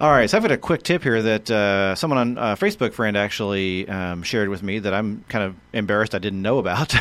All 0.01 0.09
right, 0.11 0.29
so 0.29 0.35
I've 0.35 0.43
got 0.43 0.51
a 0.51 0.57
quick 0.57 0.83
tip 0.83 1.03
here 1.03 1.21
that 1.21 1.49
uh, 1.49 1.95
someone 1.95 2.17
on 2.17 2.37
uh, 2.37 2.55
Facebook 2.55 2.93
friend 2.93 3.15
actually 3.15 3.87
um, 3.87 4.23
shared 4.23 4.49
with 4.49 4.61
me 4.61 4.79
that 4.79 4.93
I'm 4.93 5.23
kind 5.29 5.45
of 5.45 5.55
embarrassed 5.71 6.13
I 6.13 6.19
didn't 6.19 6.41
know 6.41 6.57
about. 6.57 6.93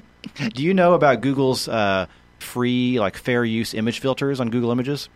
Do 0.54 0.62
you 0.62 0.72
know 0.74 0.94
about 0.94 1.20
Google's 1.20 1.68
uh, 1.68 2.06
free, 2.38 3.00
like 3.00 3.16
fair 3.16 3.44
use 3.44 3.74
image 3.74 3.98
filters 3.98 4.40
on 4.40 4.50
Google 4.50 4.70
Images? 4.70 5.08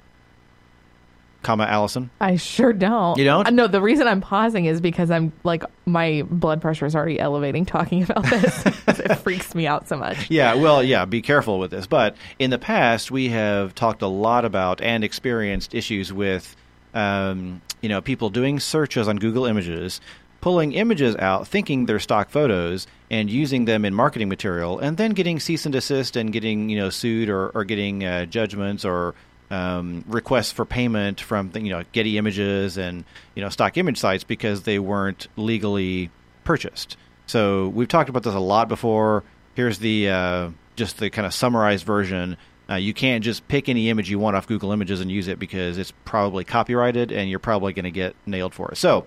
Comma 1.43 1.65
Allison. 1.65 2.11
I 2.21 2.37
sure 2.37 2.73
don't. 2.73 3.17
You 3.17 3.25
don't? 3.25 3.47
Uh, 3.47 3.51
No, 3.51 3.67
the 3.69 3.81
reason 3.81 4.09
I'm 4.09 4.21
pausing 4.21 4.65
is 4.65 4.81
because 4.81 5.11
I'm 5.11 5.33
like 5.45 5.63
my 5.87 6.23
blood 6.29 6.61
pressure 6.61 6.85
is 6.85 6.97
already 6.97 7.19
elevating 7.21 7.65
talking 7.65 8.03
about 8.03 8.25
this. 8.25 8.67
it 8.89 9.15
freaks 9.17 9.55
me 9.55 9.67
out 9.67 9.89
so 9.89 9.97
much. 9.97 10.31
Yeah, 10.31 10.55
well, 10.55 10.83
yeah, 10.83 11.05
be 11.05 11.23
careful 11.23 11.59
with 11.59 11.71
this. 11.71 11.87
But 11.87 12.17
in 12.39 12.51
the 12.51 12.59
past, 12.59 13.11
we 13.11 13.29
have 13.29 13.75
talked 13.75 14.03
a 14.03 14.09
lot 14.09 14.45
about 14.45 14.81
and 14.81 15.05
experienced 15.05 15.75
issues 15.75 16.13
with, 16.13 16.57
um, 16.93 17.63
you 17.81 17.89
know, 17.89 18.01
people 18.01 18.31
doing 18.31 18.59
searches 18.59 19.07
on 19.07 19.17
Google 19.17 19.47
Images, 19.47 20.01
pulling 20.41 20.73
images 20.73 21.17
out, 21.17 21.47
thinking 21.49 21.87
they're 21.87 21.99
stock 22.01 22.31
photos, 22.31 22.87
and 23.11 23.31
using 23.31 23.65
them 23.65 23.85
in 23.85 23.95
marketing 23.95 24.29
material, 24.29 24.79
and 24.79 24.97
then 24.97 25.13
getting 25.13 25.41
cease 25.41 25.67
and 25.67 25.73
desist 25.73 26.17
and 26.17 26.33
getting, 26.33 26.69
you 26.69 26.77
know, 26.77 26.91
sued 26.91 27.29
or, 27.29 27.49
or 27.51 27.65
getting 27.65 28.05
uh, 28.05 28.27
judgments 28.27 28.85
or 28.85 29.15
um, 29.51 30.05
requests 30.07 30.53
for 30.53 30.65
payment 30.65 31.21
from, 31.21 31.51
you 31.55 31.71
know, 31.71 31.85
Getty 31.93 32.19
Images 32.19 32.77
and, 32.77 33.05
you 33.35 33.43
know, 33.43 33.49
stock 33.49 33.77
image 33.77 33.99
sites 33.99 34.25
because 34.25 34.63
they 34.63 34.79
weren't 34.79 35.29
legally 35.37 36.11
purchased. 36.45 36.97
So 37.27 37.69
we've 37.69 37.89
talked 37.89 38.09
about 38.09 38.23
this 38.23 38.35
a 38.35 38.41
lot 38.41 38.69
before. 38.69 39.25
Here's 39.55 39.79
the 39.79 40.09
uh, 40.11 40.51
just 40.77 40.99
the 40.99 41.11
kind 41.11 41.27
of 41.27 41.35
summarized 41.35 41.85
version. 41.85 42.37
Uh, 42.71 42.75
you 42.75 42.93
can't 42.93 43.25
just 43.25 43.49
pick 43.49 43.69
any 43.69 43.89
image 43.89 44.11
you 44.11 44.19
want 44.19 44.37
off 44.37 44.47
Google 44.47 44.73
Images 44.73 45.01
and 45.01 45.11
use 45.11 45.27
it 45.27 45.39
because 45.39 45.79
it's 45.79 45.93
probably 46.05 46.45
copyrighted 46.45 47.11
and 47.11 47.31
you're 47.31 47.39
probably 47.39 47.73
going 47.73 47.85
to 47.85 47.91
get 47.91 48.15
nailed 48.27 48.55
for 48.55 48.71
it. 48.71 48.77
So 48.77 49.07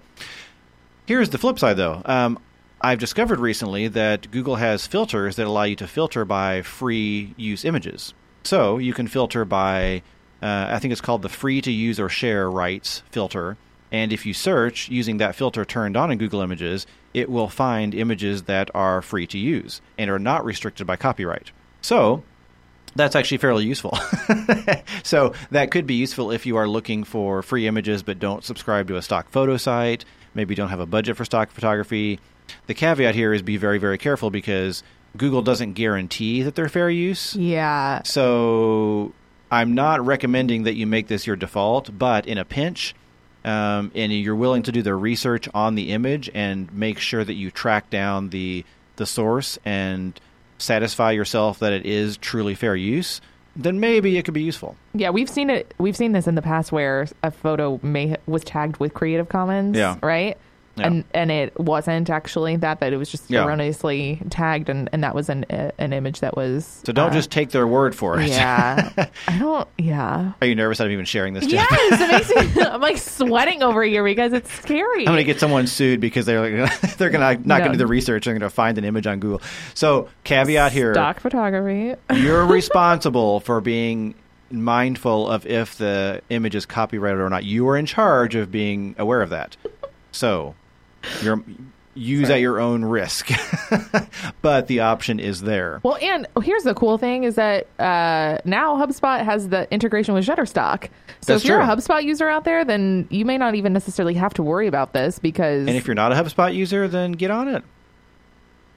here's 1.05 1.29
the 1.29 1.38
flip 1.38 1.59
side, 1.59 1.77
though. 1.77 2.01
Um, 2.05 2.39
I've 2.81 2.97
discovered 2.97 3.39
recently 3.39 3.88
that 3.89 4.31
Google 4.31 4.55
has 4.55 4.88
filters 4.88 5.35
that 5.35 5.45
allow 5.45 5.63
you 5.63 5.75
to 5.75 5.88
filter 5.88 6.25
by 6.25 6.63
free 6.63 7.35
use 7.38 7.63
images. 7.63 8.15
So 8.43 8.79
you 8.79 8.93
can 8.93 9.07
filter 9.07 9.45
by, 9.45 10.01
uh, 10.41 10.67
I 10.69 10.79
think 10.79 10.91
it's 10.91 11.01
called 11.01 11.21
the 11.21 11.29
free 11.29 11.61
to 11.61 11.71
use 11.71 11.99
or 11.99 12.09
share 12.09 12.49
rights 12.49 13.03
filter. 13.11 13.57
And 13.91 14.13
if 14.13 14.25
you 14.25 14.33
search 14.33 14.89
using 14.89 15.17
that 15.17 15.35
filter 15.35 15.65
turned 15.65 15.97
on 15.97 16.11
in 16.11 16.17
Google 16.17 16.41
Images, 16.41 16.88
it 17.13 17.29
will 17.29 17.49
find 17.49 17.93
images 17.93 18.43
that 18.43 18.71
are 18.73 19.01
free 19.01 19.27
to 19.27 19.38
use 19.38 19.81
and 19.97 20.09
are 20.09 20.19
not 20.19 20.45
restricted 20.45 20.88
by 20.88 20.95
copyright. 20.95 21.51
So 21.81 22.24
that's 22.95 23.15
actually 23.15 23.38
fairly 23.38 23.65
useful. 23.65 23.98
so 25.03 25.33
that 25.51 25.71
could 25.71 25.86
be 25.86 25.95
useful 25.95 26.31
if 26.31 26.45
you 26.45 26.57
are 26.57 26.67
looking 26.67 27.03
for 27.03 27.41
free 27.41 27.67
images 27.67 28.01
but 28.01 28.19
don't 28.19 28.43
subscribe 28.43 28.88
to 28.88 28.95
a 28.95 29.01
stock 29.01 29.29
photo 29.29 29.57
site, 29.57 30.05
maybe 30.33 30.55
don't 30.55 30.69
have 30.69 30.79
a 30.79 30.86
budget 30.86 31.17
for 31.17 31.25
stock 31.25 31.51
photography. 31.51 32.19
The 32.67 32.74
caveat 32.74 33.15
here 33.15 33.33
is 33.33 33.41
be 33.41 33.57
very, 33.57 33.77
very 33.77 33.98
careful 33.98 34.29
because 34.29 34.83
Google 35.17 35.41
doesn't 35.41 35.74
guarantee 35.74 36.41
that 36.43 36.55
they're 36.55 36.69
fair 36.69 36.89
use. 36.89 37.36
Yeah. 37.36 38.01
So 38.03 39.13
I'm 39.51 39.75
not 39.75 40.03
recommending 40.05 40.63
that 40.63 40.75
you 40.75 40.88
make 40.88 41.08
this 41.08 41.27
your 41.27 41.36
default, 41.36 41.98
but 41.98 42.25
in 42.25 42.38
a 42.38 42.46
pinch, 42.46 42.96
um, 43.43 43.91
and 43.93 44.12
you're 44.13 44.36
willing 44.36 44.63
to 44.63 44.72
do 44.72 44.81
the 44.81 44.96
research 44.96 45.50
on 45.53 45.75
the 45.75 45.91
image 45.91 46.29
and 46.34 46.72
make 46.74 47.00
sure 47.00 47.24
that 47.24 47.34
you 47.34 47.51
track 47.51 47.89
down 47.89 48.29
the 48.29 48.63
the 48.96 49.05
source 49.05 49.58
and 49.65 50.20
satisfy 50.58 51.12
yourself 51.12 51.60
that 51.60 51.74
it 51.74 51.86
is 51.86 52.17
truly 52.17 52.53
fair 52.53 52.75
use, 52.75 53.20
then 53.55 53.79
maybe 53.79 54.17
it 54.17 54.24
could 54.24 54.34
be 54.34 54.43
useful. 54.43 54.75
Yeah, 54.93 55.10
we've 55.10 55.29
seen 55.29 55.50
it. 55.50 55.74
We've 55.79 55.98
seen 55.98 56.12
this 56.12 56.27
in 56.27 56.36
the 56.36 56.41
past 56.41 56.72
where 56.72 57.08
a 57.24 57.31
photo 57.31 57.79
may 57.84 58.15
was 58.27 58.43
tagged 58.43 58.77
with 58.77 58.93
Creative 58.93 59.27
Commons. 59.27 59.75
Yeah. 59.75 59.98
Right. 60.01 60.38
Yeah. 60.81 60.88
And 60.88 61.03
and 61.13 61.31
it 61.31 61.57
wasn't 61.59 62.09
actually 62.09 62.55
that 62.57 62.79
that 62.81 62.91
it 62.93 62.97
was 62.97 63.09
just 63.09 63.29
Yeah. 63.29 63.45
erroneously 63.45 64.21
tagged 64.29 64.67
and, 64.69 64.89
and 64.91 65.03
that 65.03 65.15
was 65.15 65.29
an 65.29 65.45
uh, 65.50 65.71
an 65.77 65.93
image 65.93 66.19
that 66.19 66.35
was 66.35 66.81
So 66.85 66.91
don't 66.91 67.11
uh, 67.11 67.13
just 67.13 67.31
take 67.31 67.51
their 67.51 67.65
word 67.67 67.95
for 67.95 68.19
it. 68.19 68.27
yeah 68.29 68.89
I 69.27 69.38
don't 69.39 69.67
yeah 69.77 70.33
Are 70.41 70.47
you 70.47 70.55
nervous 70.55 70.81
I'm 70.81 70.91
even 70.91 71.05
sharing 71.05 71.33
this? 71.33 71.45
Yes 71.47 71.67
it 71.71 72.09
makes 72.35 72.55
me 72.55 72.61
I'm 72.63 72.81
like 72.81 72.97
sweating 72.97 73.63
over 73.63 73.83
here 73.83 74.03
because 74.03 74.33
it's 74.33 74.51
scary 74.51 75.01
I'm 75.01 75.13
going 75.13 75.17
to 75.17 75.23
get 75.23 75.39
someone 75.39 75.67
sued 75.67 76.00
because 76.01 76.25
they're 76.25 76.41
like, 76.41 76.81
they're 76.97 77.09
to 77.09 77.17
not 77.19 77.47
going 77.47 77.63
to 77.63 77.69
do 77.71 77.77
the 77.77 77.88
research. 77.88 78.25
They're 78.25 78.33
going 78.33 78.41
to 78.41 78.50
find 78.50 78.77
an 78.77 78.83
image 78.83 79.07
on 79.07 79.19
Google. 79.19 79.41
So 79.73 80.09
caveat 80.23 80.71
here: 80.71 80.93
stock 80.93 81.19
photography 81.19 81.95
you're 82.15 82.45
responsible 82.45 83.39
for 83.39 83.61
being 83.61 84.15
mindful 84.50 85.29
of 85.29 85.45
if 85.45 85.77
the 85.77 86.21
image 86.29 86.55
is 86.55 86.65
copyrighted 86.65 87.19
or 87.19 87.29
not. 87.29 87.43
You 87.43 87.67
are 87.69 87.77
in 87.77 87.85
charge 87.85 88.35
of 88.35 88.51
being 88.51 88.95
aware 88.97 89.21
of 89.21 89.29
that. 89.29 89.55
So 90.11 90.55
you're 91.22 91.43
use 91.93 92.29
at 92.29 92.39
your 92.39 92.60
own 92.60 92.86
risk, 92.86 93.29
but 94.41 94.67
the 94.67 94.81
option 94.81 95.20
is 95.20 95.41
there. 95.41 95.79
Well, 95.84 95.98
and 96.01 96.27
here's 96.41 96.63
the 96.63 96.74
cool 96.74 96.98
thing 96.98 97.24
is 97.24 97.36
that 97.36 97.67
uh, 97.79 98.38
now 98.46 98.75
HubSpot 98.77 99.24
has 99.24 99.50
the 99.50 99.72
integration 99.74 100.13
with 100.13 100.25
Shutterstock. 100.25 100.86
So 101.22 101.34
That's 101.34 101.43
if 101.43 101.50
you're 101.50 101.60
a. 101.60 101.65
HubSpot 101.65 102.03
user 102.03 102.27
out 102.27 102.46
there, 102.46 102.65
then 102.65 103.08
you 103.10 103.25
may 103.25 103.38
not 103.38 103.55
even 103.55 103.74
necessarily 103.74 104.13
have 104.15 104.34
to 104.36 104.43
worry 104.43 104.67
about 104.67 104.93
this 104.93 105.20
because 105.20 105.67
And 105.67 105.77
if 105.77 105.88
you're 105.88 105.96
not 105.96 106.12
a 106.12 106.15
HubSpot 106.15 106.53
user, 106.53 106.88
then 106.88 107.12
get 107.12 107.31
on 107.31 107.48
it. 107.48 107.63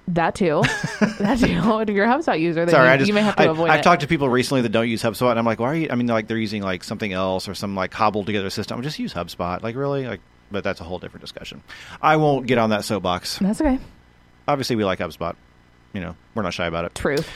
That 0.09 0.35
too. 0.35 0.63
that 1.19 1.39
too. 1.39 1.47
If 1.85 1.89
you're 1.91 2.05
a 2.05 2.09
HubSpot 2.09 2.39
user, 2.39 2.67
then 2.67 2.75
Sorry, 2.75 2.89
you, 2.89 2.93
I 2.93 2.97
just 2.99 3.09
you 3.09 3.15
may 3.15 3.23
have 3.23 3.37
to 3.37 3.43
I, 3.43 3.47
avoid 3.47 3.71
I've 3.71 3.81
it. 3.81 3.83
talked 3.85 4.03
to 4.03 4.07
people 4.09 4.29
recently 4.29 4.61
that 4.63 4.69
don't 4.69 4.89
use 4.89 5.03
HubSpot, 5.03 5.31
and 5.31 5.39
I'm 5.39 5.47
like, 5.47 5.61
why 5.61 5.69
are 5.69 5.75
you? 5.75 5.89
I 5.91 5.95
mean, 5.95 6.07
like 6.09 6.29
they're 6.29 6.37
using 6.37 6.63
like 6.63 6.85
something 6.85 7.13
else 7.13 7.49
or 7.49 7.55
some 7.55 7.75
like 7.75 7.91
cobbled 7.91 8.27
together 8.27 8.51
system. 8.51 8.83
Just 8.83 8.99
use 8.99 9.15
HubSpot. 9.15 9.63
Like 9.63 9.77
really, 9.77 10.07
like. 10.07 10.21
But 10.55 10.65
that's 10.65 10.81
a 10.81 10.85
whole 10.85 10.99
different 10.99 11.21
discussion. 11.21 11.63
I 12.01 12.17
won't 12.17 12.47
get 12.47 12.57
on 12.57 12.71
that 12.71 12.85
soapbox. 12.85 13.39
That's 13.41 13.61
okay. 13.61 13.79
Obviously, 14.49 14.77
we 14.77 14.85
like 14.85 15.01
HubSpot. 15.01 15.35
You 15.93 16.01
know, 16.01 16.17
we're 16.35 16.43
not 16.43 16.55
shy 16.55 16.67
about 16.67 16.87
it. 16.87 16.95
Truth. 16.95 17.29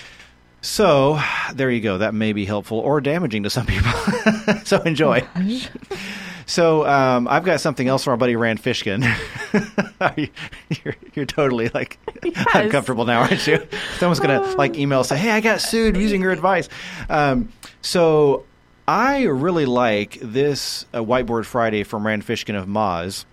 So 0.61 1.21
there 1.55 1.71
you 1.71 1.81
go. 1.81 1.99
That 1.99 2.15
may 2.15 2.33
be 2.33 2.45
helpful 2.45 2.79
or 2.79 3.01
damaging 3.01 3.43
to 3.45 3.51
some 3.51 3.67
people. 3.67 3.93
so 4.65 4.81
enjoy. 4.83 5.27
So 6.47 6.87
um, 6.87 7.29
I've 7.29 7.45
got 7.45 7.61
something 7.61 7.87
else 7.89 8.05
from 8.05 8.13
our 8.13 8.17
buddy 8.17 8.35
Rand 8.35 8.59
Fishkin. 8.63 9.05
you're, 10.85 10.95
you're 11.13 11.27
totally 11.27 11.69
like 11.75 11.99
Yes. 12.25 12.47
uncomfortable 12.55 13.05
now, 13.05 13.21
aren't 13.21 13.47
you? 13.47 13.67
Someone's 13.99 14.19
gonna 14.19 14.41
like 14.57 14.75
email 14.75 15.05
say, 15.05 15.19
"Hey, 15.19 15.31
I 15.31 15.41
got 15.41 15.61
sued 15.61 15.95
using 15.99 16.23
your 16.23 16.31
advice." 16.33 16.71
Um, 17.11 17.53
so 17.83 18.47
I 18.89 19.25
really 19.25 19.67
like 19.67 20.19
this 20.23 20.87
uh, 20.95 21.01
Whiteboard 21.01 21.45
Friday 21.45 21.83
from 21.83 22.07
Rand 22.07 22.27
Fishkin 22.27 22.59
of 22.59 22.67
Moz. 22.67 23.27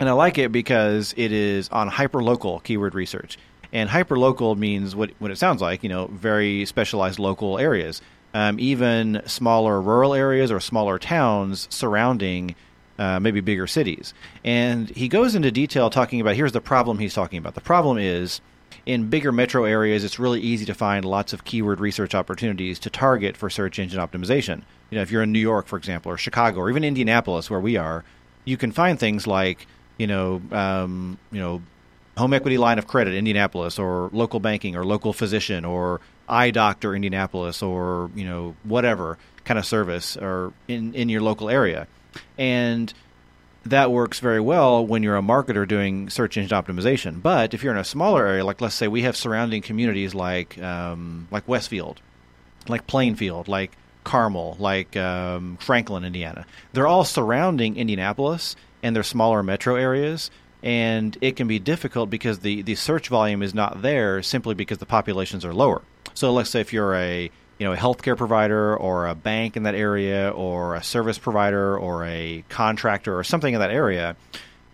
And 0.00 0.08
I 0.08 0.12
like 0.12 0.38
it 0.38 0.50
because 0.50 1.14
it 1.16 1.30
is 1.30 1.68
on 1.68 1.88
hyperlocal 1.88 2.64
keyword 2.64 2.96
research. 2.96 3.38
And 3.72 3.88
hyperlocal 3.88 4.58
means 4.58 4.96
what, 4.96 5.12
what 5.20 5.30
it 5.30 5.38
sounds 5.38 5.62
like, 5.62 5.84
you 5.84 5.88
know, 5.88 6.08
very 6.08 6.66
specialized 6.66 7.20
local 7.20 7.60
areas. 7.60 8.02
Um, 8.34 8.58
even 8.58 9.22
smaller 9.24 9.80
rural 9.80 10.14
areas 10.14 10.50
or 10.50 10.58
smaller 10.58 10.98
towns 10.98 11.68
surrounding 11.70 12.56
uh, 12.98 13.20
maybe 13.20 13.40
bigger 13.40 13.68
cities. 13.68 14.12
And 14.42 14.90
he 14.90 15.06
goes 15.06 15.36
into 15.36 15.52
detail 15.52 15.90
talking 15.90 16.20
about 16.20 16.34
here's 16.34 16.50
the 16.50 16.60
problem 16.60 16.98
he's 16.98 17.14
talking 17.14 17.38
about. 17.38 17.54
The 17.54 17.60
problem 17.60 17.98
is 17.98 18.40
in 18.84 19.08
bigger 19.08 19.32
metro 19.32 19.64
areas, 19.64 20.04
it's 20.04 20.18
really 20.18 20.40
easy 20.40 20.64
to 20.64 20.74
find 20.74 21.04
lots 21.04 21.32
of 21.32 21.44
keyword 21.44 21.80
research 21.80 22.14
opportunities 22.14 22.78
to 22.80 22.90
target 22.90 23.36
for 23.36 23.48
search 23.48 23.78
engine 23.78 24.00
optimization. 24.00 24.62
You 24.90 24.96
know, 24.96 25.02
if 25.02 25.10
you're 25.10 25.22
in 25.22 25.32
New 25.32 25.38
York, 25.38 25.66
for 25.66 25.76
example, 25.76 26.10
or 26.10 26.16
Chicago, 26.16 26.60
or 26.60 26.70
even 26.70 26.84
Indianapolis, 26.84 27.50
where 27.50 27.60
we 27.60 27.76
are, 27.76 28.04
you 28.44 28.56
can 28.56 28.72
find 28.72 28.98
things 28.98 29.26
like 29.26 29.66
you 29.98 30.06
know, 30.06 30.42
um, 30.50 31.18
you 31.30 31.38
know, 31.38 31.62
home 32.16 32.34
equity 32.34 32.58
line 32.58 32.78
of 32.78 32.86
credit, 32.86 33.14
Indianapolis, 33.14 33.78
or 33.78 34.10
local 34.12 34.40
banking, 34.40 34.74
or 34.74 34.84
local 34.84 35.12
physician, 35.12 35.64
or 35.64 36.00
eye 36.28 36.50
doctor, 36.50 36.94
Indianapolis, 36.94 37.62
or 37.62 38.10
you 38.14 38.24
know, 38.24 38.56
whatever 38.64 39.18
kind 39.44 39.58
of 39.58 39.66
service, 39.66 40.16
or 40.16 40.52
in 40.66 40.94
in 40.94 41.08
your 41.08 41.20
local 41.20 41.48
area, 41.48 41.86
and 42.36 42.92
that 43.64 43.90
works 43.90 44.18
very 44.18 44.40
well 44.40 44.84
when 44.84 45.02
you're 45.02 45.16
a 45.16 45.22
marketer 45.22 45.66
doing 45.66 46.10
search 46.10 46.36
engine 46.36 46.56
optimization. 46.56 47.22
But 47.22 47.54
if 47.54 47.62
you're 47.62 47.72
in 47.72 47.78
a 47.78 47.84
smaller 47.84 48.26
area, 48.26 48.44
like 48.44 48.60
let's 48.60 48.74
say 48.74 48.88
we 48.88 49.02
have 49.02 49.16
surrounding 49.16 49.62
communities 49.62 50.14
like 50.14 50.58
um, 50.60 51.28
like 51.30 51.46
Westfield, 51.46 52.00
like 52.68 52.86
Plainfield, 52.86 53.48
like 53.48 53.72
Carmel, 54.04 54.56
like 54.58 54.96
um, 54.96 55.56
Franklin, 55.60 56.04
Indiana, 56.04 56.44
they're 56.72 56.86
all 56.86 57.04
surrounding 57.04 57.76
Indianapolis 57.76 58.56
and 58.82 58.96
they're 58.96 59.02
smaller 59.02 59.42
metro 59.42 59.76
areas. 59.76 60.30
And 60.64 61.16
it 61.20 61.34
can 61.34 61.48
be 61.48 61.58
difficult 61.58 62.08
because 62.08 62.40
the, 62.40 62.62
the 62.62 62.76
search 62.76 63.08
volume 63.08 63.42
is 63.42 63.52
not 63.52 63.82
there 63.82 64.22
simply 64.22 64.54
because 64.54 64.78
the 64.78 64.86
populations 64.86 65.44
are 65.44 65.52
lower. 65.52 65.82
So 66.14 66.32
let's 66.32 66.50
say 66.50 66.60
if 66.60 66.72
you're 66.72 66.94
a 66.94 67.30
you 67.58 67.66
know 67.66 67.72
a 67.72 67.76
healthcare 67.76 68.16
provider 68.16 68.76
or 68.76 69.06
a 69.06 69.14
bank 69.14 69.56
in 69.56 69.62
that 69.64 69.74
area 69.74 70.30
or 70.30 70.74
a 70.74 70.82
service 70.82 71.18
provider 71.18 71.76
or 71.76 72.04
a 72.04 72.44
contractor 72.48 73.16
or 73.16 73.24
something 73.24 73.54
in 73.54 73.60
that 73.60 73.70
area, 73.70 74.16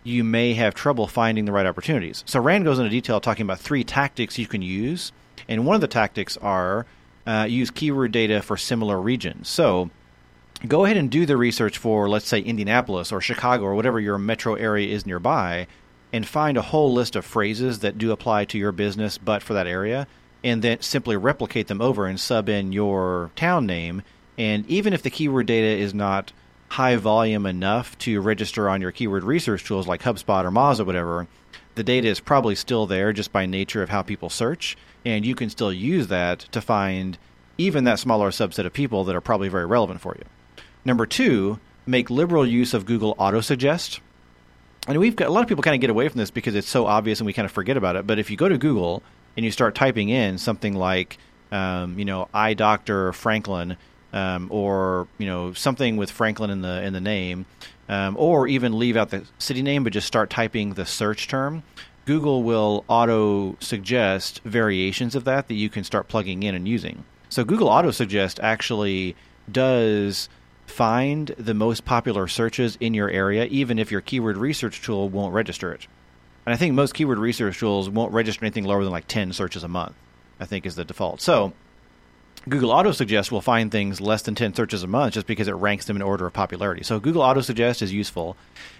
you 0.03 0.23
may 0.23 0.53
have 0.53 0.73
trouble 0.73 1.07
finding 1.07 1.45
the 1.45 1.51
right 1.51 1.65
opportunities. 1.65 2.23
So 2.25 2.39
Rand 2.39 2.63
goes 2.63 2.79
into 2.79 2.89
detail 2.89 3.19
talking 3.19 3.43
about 3.43 3.59
three 3.59 3.83
tactics 3.83 4.37
you 4.37 4.47
can 4.47 4.61
use, 4.61 5.11
and 5.47 5.65
one 5.65 5.75
of 5.75 5.81
the 5.81 5.87
tactics 5.87 6.37
are 6.37 6.85
uh, 7.27 7.45
use 7.49 7.69
keyword 7.69 8.11
data 8.11 8.41
for 8.41 8.57
similar 8.57 8.99
regions. 8.99 9.49
So 9.49 9.89
go 10.67 10.85
ahead 10.85 10.97
and 10.97 11.09
do 11.09 11.25
the 11.25 11.37
research 11.37 11.77
for, 11.77 12.09
let's 12.09 12.27
say, 12.27 12.39
Indianapolis 12.39 13.11
or 13.11 13.21
Chicago 13.21 13.65
or 13.65 13.75
whatever 13.75 13.99
your 13.99 14.17
metro 14.17 14.55
area 14.55 14.93
is 14.93 15.05
nearby, 15.05 15.67
and 16.11 16.27
find 16.27 16.57
a 16.57 16.61
whole 16.61 16.91
list 16.91 17.15
of 17.15 17.23
phrases 17.23 17.79
that 17.79 17.97
do 17.97 18.11
apply 18.11 18.45
to 18.45 18.57
your 18.57 18.71
business 18.71 19.17
but 19.17 19.43
for 19.43 19.53
that 19.53 19.67
area, 19.67 20.07
and 20.43 20.61
then 20.61 20.81
simply 20.81 21.17
replicate 21.17 21.67
them 21.67 21.81
over 21.81 22.05
and 22.05 22.19
sub 22.19 22.49
in 22.49 22.71
your 22.71 23.31
town 23.35 23.65
name. 23.65 24.01
And 24.37 24.65
even 24.67 24.93
if 24.93 25.01
the 25.01 25.09
keyword 25.09 25.47
data 25.47 25.81
is 25.81 25.93
not 25.93 26.31
high 26.69 26.95
volume 26.95 27.45
enough 27.45 27.97
to 27.99 28.21
register 28.21 28.69
on 28.69 28.81
your 28.81 28.91
keyword 28.91 29.23
research 29.23 29.65
tools 29.65 29.87
like 29.87 30.03
HubSpot 30.03 30.45
or 30.45 30.51
Moz 30.51 30.79
or 30.79 30.85
whatever, 30.85 31.27
the 31.75 31.83
data 31.83 32.07
is 32.07 32.19
probably 32.19 32.55
still 32.55 32.85
there 32.85 33.11
just 33.13 33.31
by 33.31 33.45
nature 33.45 33.81
of 33.81 33.89
how 33.89 34.01
people 34.01 34.29
search, 34.29 34.77
and 35.05 35.25
you 35.25 35.35
can 35.35 35.49
still 35.49 35.73
use 35.73 36.07
that 36.07 36.39
to 36.51 36.61
find 36.61 37.17
even 37.57 37.83
that 37.83 37.99
smaller 37.99 38.31
subset 38.31 38.65
of 38.65 38.73
people 38.73 39.03
that 39.03 39.15
are 39.15 39.21
probably 39.21 39.49
very 39.49 39.65
relevant 39.65 40.01
for 40.01 40.15
you. 40.17 40.25
Number 40.85 41.05
two, 41.05 41.59
make 41.85 42.09
liberal 42.09 42.45
use 42.45 42.73
of 42.73 42.85
Google 42.85 43.15
Autosuggest. 43.15 43.99
And 44.87 44.97
we've 44.99 45.15
got 45.15 45.27
a 45.27 45.31
lot 45.31 45.41
of 45.41 45.47
people 45.49 45.63
kind 45.63 45.75
of 45.75 45.81
get 45.81 45.89
away 45.89 46.07
from 46.07 46.19
this 46.19 46.31
because 46.31 46.55
it's 46.55 46.69
so 46.69 46.85
obvious 46.85 47.19
and 47.19 47.25
we 47.25 47.33
kind 47.33 47.45
of 47.45 47.51
forget 47.51 47.77
about 47.77 47.95
it. 47.95 48.07
But 48.07 48.19
if 48.19 48.31
you 48.31 48.37
go 48.37 48.47
to 48.47 48.57
Google 48.57 49.03
and 49.39 49.45
you 49.45 49.51
start 49.51 49.73
typing 49.73 50.09
in 50.09 50.37
something 50.37 50.73
like, 50.73 51.17
um, 51.49 51.97
you 51.97 52.03
know, 52.03 52.27
eye 52.33 52.53
doctor 52.53 53.13
Franklin, 53.13 53.77
um, 54.11 54.49
or 54.51 55.07
you 55.17 55.25
know 55.25 55.53
something 55.53 55.95
with 55.95 56.11
Franklin 56.11 56.49
in 56.49 56.61
the 56.61 56.83
in 56.83 56.91
the 56.91 56.99
name, 56.99 57.45
um, 57.87 58.17
or 58.19 58.49
even 58.49 58.77
leave 58.77 58.97
out 58.97 59.11
the 59.11 59.23
city 59.37 59.61
name 59.61 59.85
but 59.85 59.93
just 59.93 60.07
start 60.07 60.29
typing 60.29 60.73
the 60.73 60.85
search 60.85 61.29
term, 61.29 61.63
Google 62.05 62.43
will 62.43 62.83
auto 62.89 63.55
suggest 63.61 64.41
variations 64.43 65.15
of 65.15 65.23
that 65.23 65.47
that 65.47 65.53
you 65.53 65.69
can 65.69 65.85
start 65.85 66.09
plugging 66.09 66.43
in 66.43 66.53
and 66.53 66.67
using. 66.67 67.05
So 67.29 67.45
Google 67.45 67.69
Auto 67.69 67.91
Suggest 67.91 68.41
actually 68.41 69.15
does 69.49 70.27
find 70.65 71.29
the 71.37 71.53
most 71.53 71.85
popular 71.85 72.27
searches 72.27 72.77
in 72.81 72.93
your 72.93 73.09
area, 73.09 73.45
even 73.45 73.79
if 73.79 73.89
your 73.89 74.01
keyword 74.01 74.35
research 74.35 74.81
tool 74.81 75.07
won't 75.07 75.33
register 75.33 75.71
it. 75.71 75.87
And 76.49 76.55
I 76.55 76.57
think 76.57 76.73
most 76.73 76.95
keyword 76.95 77.19
research 77.19 77.59
tools 77.59 77.91
won't 77.91 78.11
register 78.11 78.43
anything 78.43 78.63
lower 78.63 78.83
than 78.83 78.91
like 78.91 79.07
10 79.07 79.33
searches 79.33 79.63
a 79.63 79.67
month, 79.67 79.93
I 80.39 80.45
think 80.45 80.65
is 80.65 80.73
the 80.73 80.83
default. 80.83 81.21
So 81.21 81.53
Google 82.49 82.71
Auto 82.71 82.91
Suggest 82.91 83.31
will 83.31 83.39
find 83.39 83.71
things 83.71 84.01
less 84.01 84.23
than 84.23 84.33
10 84.33 84.55
searches 84.55 84.81
a 84.81 84.87
month 84.87 85.13
just 85.13 85.27
because 85.27 85.47
it 85.47 85.53
ranks 85.53 85.85
them 85.85 85.95
in 85.95 86.01
order 86.01 86.25
of 86.25 86.33
popularity. 86.33 86.81
So 86.81 86.99
Google 86.99 87.21
Auto 87.21 87.41
Suggest 87.41 87.83
is 87.83 87.93
useful. 87.93 88.35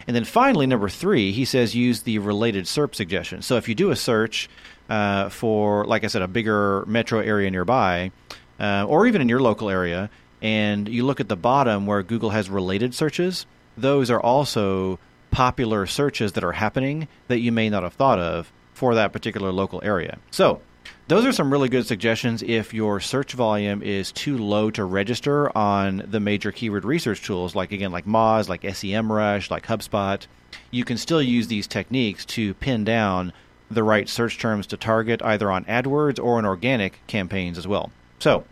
And 0.07 0.15
then 0.15 0.23
finally, 0.23 0.65
number 0.65 0.89
three, 0.89 1.31
he 1.31 1.45
says 1.45 1.75
use 1.75 2.01
the 2.01 2.17
related 2.17 2.65
SERP 2.65 2.95
suggestion. 2.95 3.43
So 3.43 3.57
if 3.57 3.69
you 3.69 3.75
do 3.75 3.91
a 3.91 3.95
search 3.95 4.49
uh, 4.89 5.29
for, 5.29 5.85
like 5.85 6.03
I 6.03 6.07
said, 6.07 6.23
a 6.23 6.27
bigger 6.27 6.85
metro 6.87 7.19
area 7.19 7.51
nearby, 7.51 8.11
uh, 8.59 8.85
or 8.87 9.05
even 9.05 9.21
in 9.21 9.29
your 9.29 9.41
local 9.41 9.69
area, 9.69 10.09
and 10.41 10.89
you 10.89 11.05
look 11.05 11.19
at 11.19 11.29
the 11.29 11.37
bottom 11.37 11.85
where 11.85 12.01
Google 12.01 12.31
has 12.31 12.49
related 12.49 12.95
searches, 12.95 13.45
those 13.77 14.09
are 14.09 14.19
also 14.19 14.97
popular 15.31 15.85
searches 15.85 16.33
that 16.33 16.43
are 16.43 16.53
happening 16.53 17.07
that 17.27 17.39
you 17.39 17.51
may 17.51 17.69
not 17.69 17.83
have 17.83 17.93
thought 17.93 18.19
of 18.19 18.51
for 18.73 18.95
that 18.95 19.11
particular 19.11 19.51
local 19.51 19.81
area. 19.83 20.17
So, 20.31 20.61
those 21.07 21.25
are 21.25 21.31
some 21.31 21.51
really 21.51 21.69
good 21.69 21.87
suggestions 21.87 22.43
if 22.43 22.73
your 22.73 22.99
search 22.99 23.33
volume 23.33 23.81
is 23.81 24.11
too 24.11 24.37
low 24.37 24.69
to 24.71 24.83
register 24.83 25.55
on 25.57 26.03
the 26.07 26.19
major 26.19 26.51
keyword 26.51 26.85
research 26.85 27.23
tools, 27.23 27.55
like 27.55 27.71
again, 27.71 27.91
like 27.91 28.05
Moz, 28.05 28.47
like 28.47 28.61
SEMrush, 28.61 29.49
like 29.49 29.65
HubSpot. 29.65 30.25
You 30.71 30.85
can 30.85 30.97
still 30.97 31.21
use 31.21 31.47
these 31.47 31.67
techniques 31.67 32.25
to 32.25 32.53
pin 32.55 32.83
down 32.83 33.33
the 33.71 33.83
right 33.83 34.07
search 34.07 34.37
terms 34.37 34.67
to 34.67 34.77
target 34.77 35.21
either 35.23 35.51
on 35.51 35.65
AdWords 35.65 36.23
or 36.23 36.39
in 36.39 36.45
organic 36.45 37.05
campaigns 37.07 37.57
as 37.57 37.67
well. 37.67 37.91
So, 38.19 38.45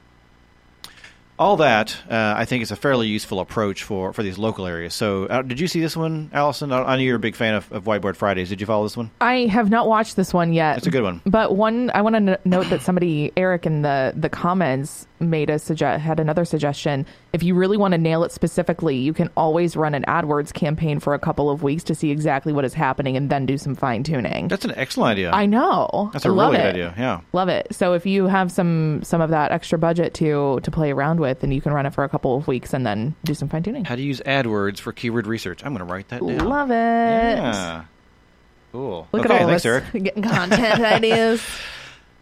all 1.39 1.57
that 1.57 1.95
uh, 2.09 2.33
I 2.37 2.45
think 2.45 2.63
is 2.63 2.71
a 2.71 2.75
fairly 2.75 3.07
useful 3.07 3.39
approach 3.39 3.83
for, 3.83 4.11
for 4.13 4.23
these 4.23 4.37
local 4.37 4.65
areas. 4.65 4.93
So, 4.93 5.25
uh, 5.25 5.41
did 5.43 5.59
you 5.59 5.67
see 5.67 5.79
this 5.79 5.95
one, 5.95 6.31
Allison? 6.33 6.71
I, 6.71 6.81
I 6.83 6.95
know 6.95 7.03
you're 7.03 7.15
a 7.15 7.19
big 7.19 7.35
fan 7.35 7.53
of, 7.55 7.71
of 7.71 7.83
Whiteboard 7.83 8.15
Fridays. 8.15 8.49
Did 8.49 8.59
you 8.59 8.67
follow 8.67 8.83
this 8.83 8.97
one? 8.97 9.11
I 9.21 9.45
have 9.47 9.69
not 9.69 9.87
watched 9.87 10.15
this 10.15 10.33
one 10.33 10.53
yet. 10.53 10.77
It's 10.77 10.87
a 10.87 10.91
good 10.91 11.03
one. 11.03 11.21
But 11.25 11.55
one, 11.55 11.91
I 11.93 12.01
want 12.01 12.13
to 12.13 12.31
n- 12.33 12.37
note 12.45 12.69
that 12.69 12.81
somebody, 12.81 13.31
Eric, 13.37 13.65
in 13.65 13.83
the 13.83 14.13
the 14.15 14.29
comments 14.29 15.07
made 15.19 15.49
a 15.49 15.59
suggest 15.59 16.01
had 16.01 16.19
another 16.19 16.45
suggestion. 16.45 17.05
If 17.37 17.43
you 17.43 17.53
really 17.53 17.77
want 17.77 17.91
to 17.91 17.99
nail 17.99 18.23
it 18.23 18.31
specifically, 18.31 18.95
you 18.95 19.13
can 19.13 19.29
always 19.37 19.75
run 19.75 19.93
an 19.93 20.03
AdWords 20.07 20.51
campaign 20.51 20.99
for 20.99 21.13
a 21.13 21.19
couple 21.19 21.51
of 21.51 21.61
weeks 21.61 21.83
to 21.83 21.93
see 21.93 22.09
exactly 22.09 22.51
what 22.51 22.65
is 22.65 22.73
happening, 22.73 23.15
and 23.15 23.29
then 23.29 23.45
do 23.45 23.59
some 23.59 23.75
fine 23.75 24.01
tuning. 24.01 24.47
That's 24.47 24.65
an 24.65 24.73
excellent 24.75 25.11
idea. 25.11 25.29
I 25.29 25.45
know. 25.45 26.09
That's 26.13 26.25
a 26.25 26.31
really 26.31 26.57
good 26.57 26.65
idea. 26.65 26.95
Yeah. 26.97 27.21
Love 27.33 27.47
it. 27.47 27.67
So 27.69 27.93
if 27.93 28.07
you 28.07 28.25
have 28.25 28.51
some 28.51 29.01
some 29.03 29.21
of 29.21 29.29
that 29.29 29.51
extra 29.51 29.77
budget 29.77 30.15
to 30.15 30.59
to 30.63 30.71
play 30.71 30.91
around 30.91 31.19
with, 31.19 31.41
then 31.41 31.51
you 31.51 31.61
can 31.61 31.73
run 31.73 31.85
it 31.85 31.93
for 31.93 32.03
a 32.03 32.09
couple 32.09 32.35
of 32.35 32.47
weeks 32.47 32.73
and 32.73 32.87
then 32.87 33.13
do 33.23 33.35
some 33.35 33.49
fine 33.49 33.61
tuning. 33.61 33.85
How 33.85 33.95
to 33.95 34.01
use 34.01 34.19
AdWords 34.21 34.79
for 34.79 34.91
keyword 34.91 35.27
research. 35.27 35.63
I'm 35.63 35.75
going 35.75 35.85
to 35.87 35.93
write 35.93 36.07
that 36.07 36.25
down. 36.25 36.39
Love 36.39 36.71
it. 36.71 36.73
Yeah. 36.73 37.83
Cool. 38.71 39.07
Look 39.11 39.25
okay, 39.25 39.35
at 39.35 39.41
all 39.41 39.47
thanks, 39.47 39.63
of 39.63 39.69
Eric. 39.69 40.03
getting 40.03 40.23
content 40.23 40.81
ideas. 40.81 41.39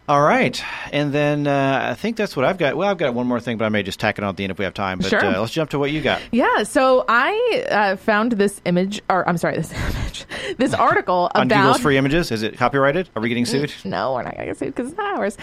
All 0.08 0.22
right, 0.22 0.62
and 0.92 1.12
then 1.12 1.48
uh, 1.48 1.88
I 1.90 1.94
think 1.94 2.16
that's 2.16 2.36
what 2.36 2.44
I've 2.44 2.58
got. 2.58 2.76
Well, 2.76 2.88
I've 2.88 2.96
got 2.96 3.12
one 3.12 3.26
more 3.26 3.40
thing, 3.40 3.58
but 3.58 3.64
I 3.64 3.70
may 3.70 3.82
just 3.82 3.98
tack 3.98 4.18
it 4.18 4.22
on 4.24 4.30
at 4.30 4.36
the 4.36 4.44
end 4.44 4.52
if 4.52 4.58
we 4.58 4.64
have 4.64 4.72
time. 4.74 4.98
But 4.98 5.08
Sure. 5.10 5.24
uh, 5.24 5.40
let's 5.40 5.52
jump 5.52 5.70
to 5.70 5.80
what 5.80 5.90
you 5.90 6.00
got. 6.00 6.22
Yeah, 6.30 6.62
so 6.62 7.04
I 7.08 7.64
uh, 7.68 7.96
found 7.96 8.32
this 8.32 8.60
image, 8.66 9.00
or 9.10 9.28
I'm 9.28 9.36
sorry, 9.36 9.56
this 9.56 9.72
image, 9.90 10.24
this 10.58 10.72
article 10.88 11.28
On 11.34 11.46
about 11.46 11.62
Google's 11.62 11.80
free 11.80 11.96
images, 11.96 12.30
is 12.30 12.44
it 12.44 12.56
copyrighted? 12.56 13.08
Are 13.16 13.20
we 13.22 13.28
getting 13.28 13.46
sued? 13.46 13.72
No, 13.84 14.12
we're 14.14 14.22
not 14.22 14.34
going 14.36 14.46
to 14.46 14.52
get 14.52 14.58
sued 14.58 14.74
because 14.76 14.90
it's 14.90 14.96
not 14.96 15.18
ours. 15.18 15.36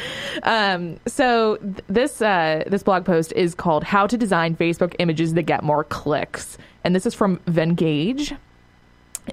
Um, 0.43 0.97
so 1.07 1.57
th- 1.57 1.75
this 1.87 2.21
uh, 2.21 2.63
this 2.67 2.83
blog 2.83 3.03
post 3.03 3.33
is 3.33 3.53
called 3.55 3.83
"How 3.83 4.07
to 4.07 4.17
Design 4.17 4.55
Facebook 4.55 4.95
Images 4.97 5.33
That 5.33 5.43
Get 5.43 5.63
More 5.63 5.83
Clicks," 5.83 6.57
and 6.85 6.95
this 6.95 7.05
is 7.05 7.13
from 7.13 7.37
Venngage. 7.47 8.37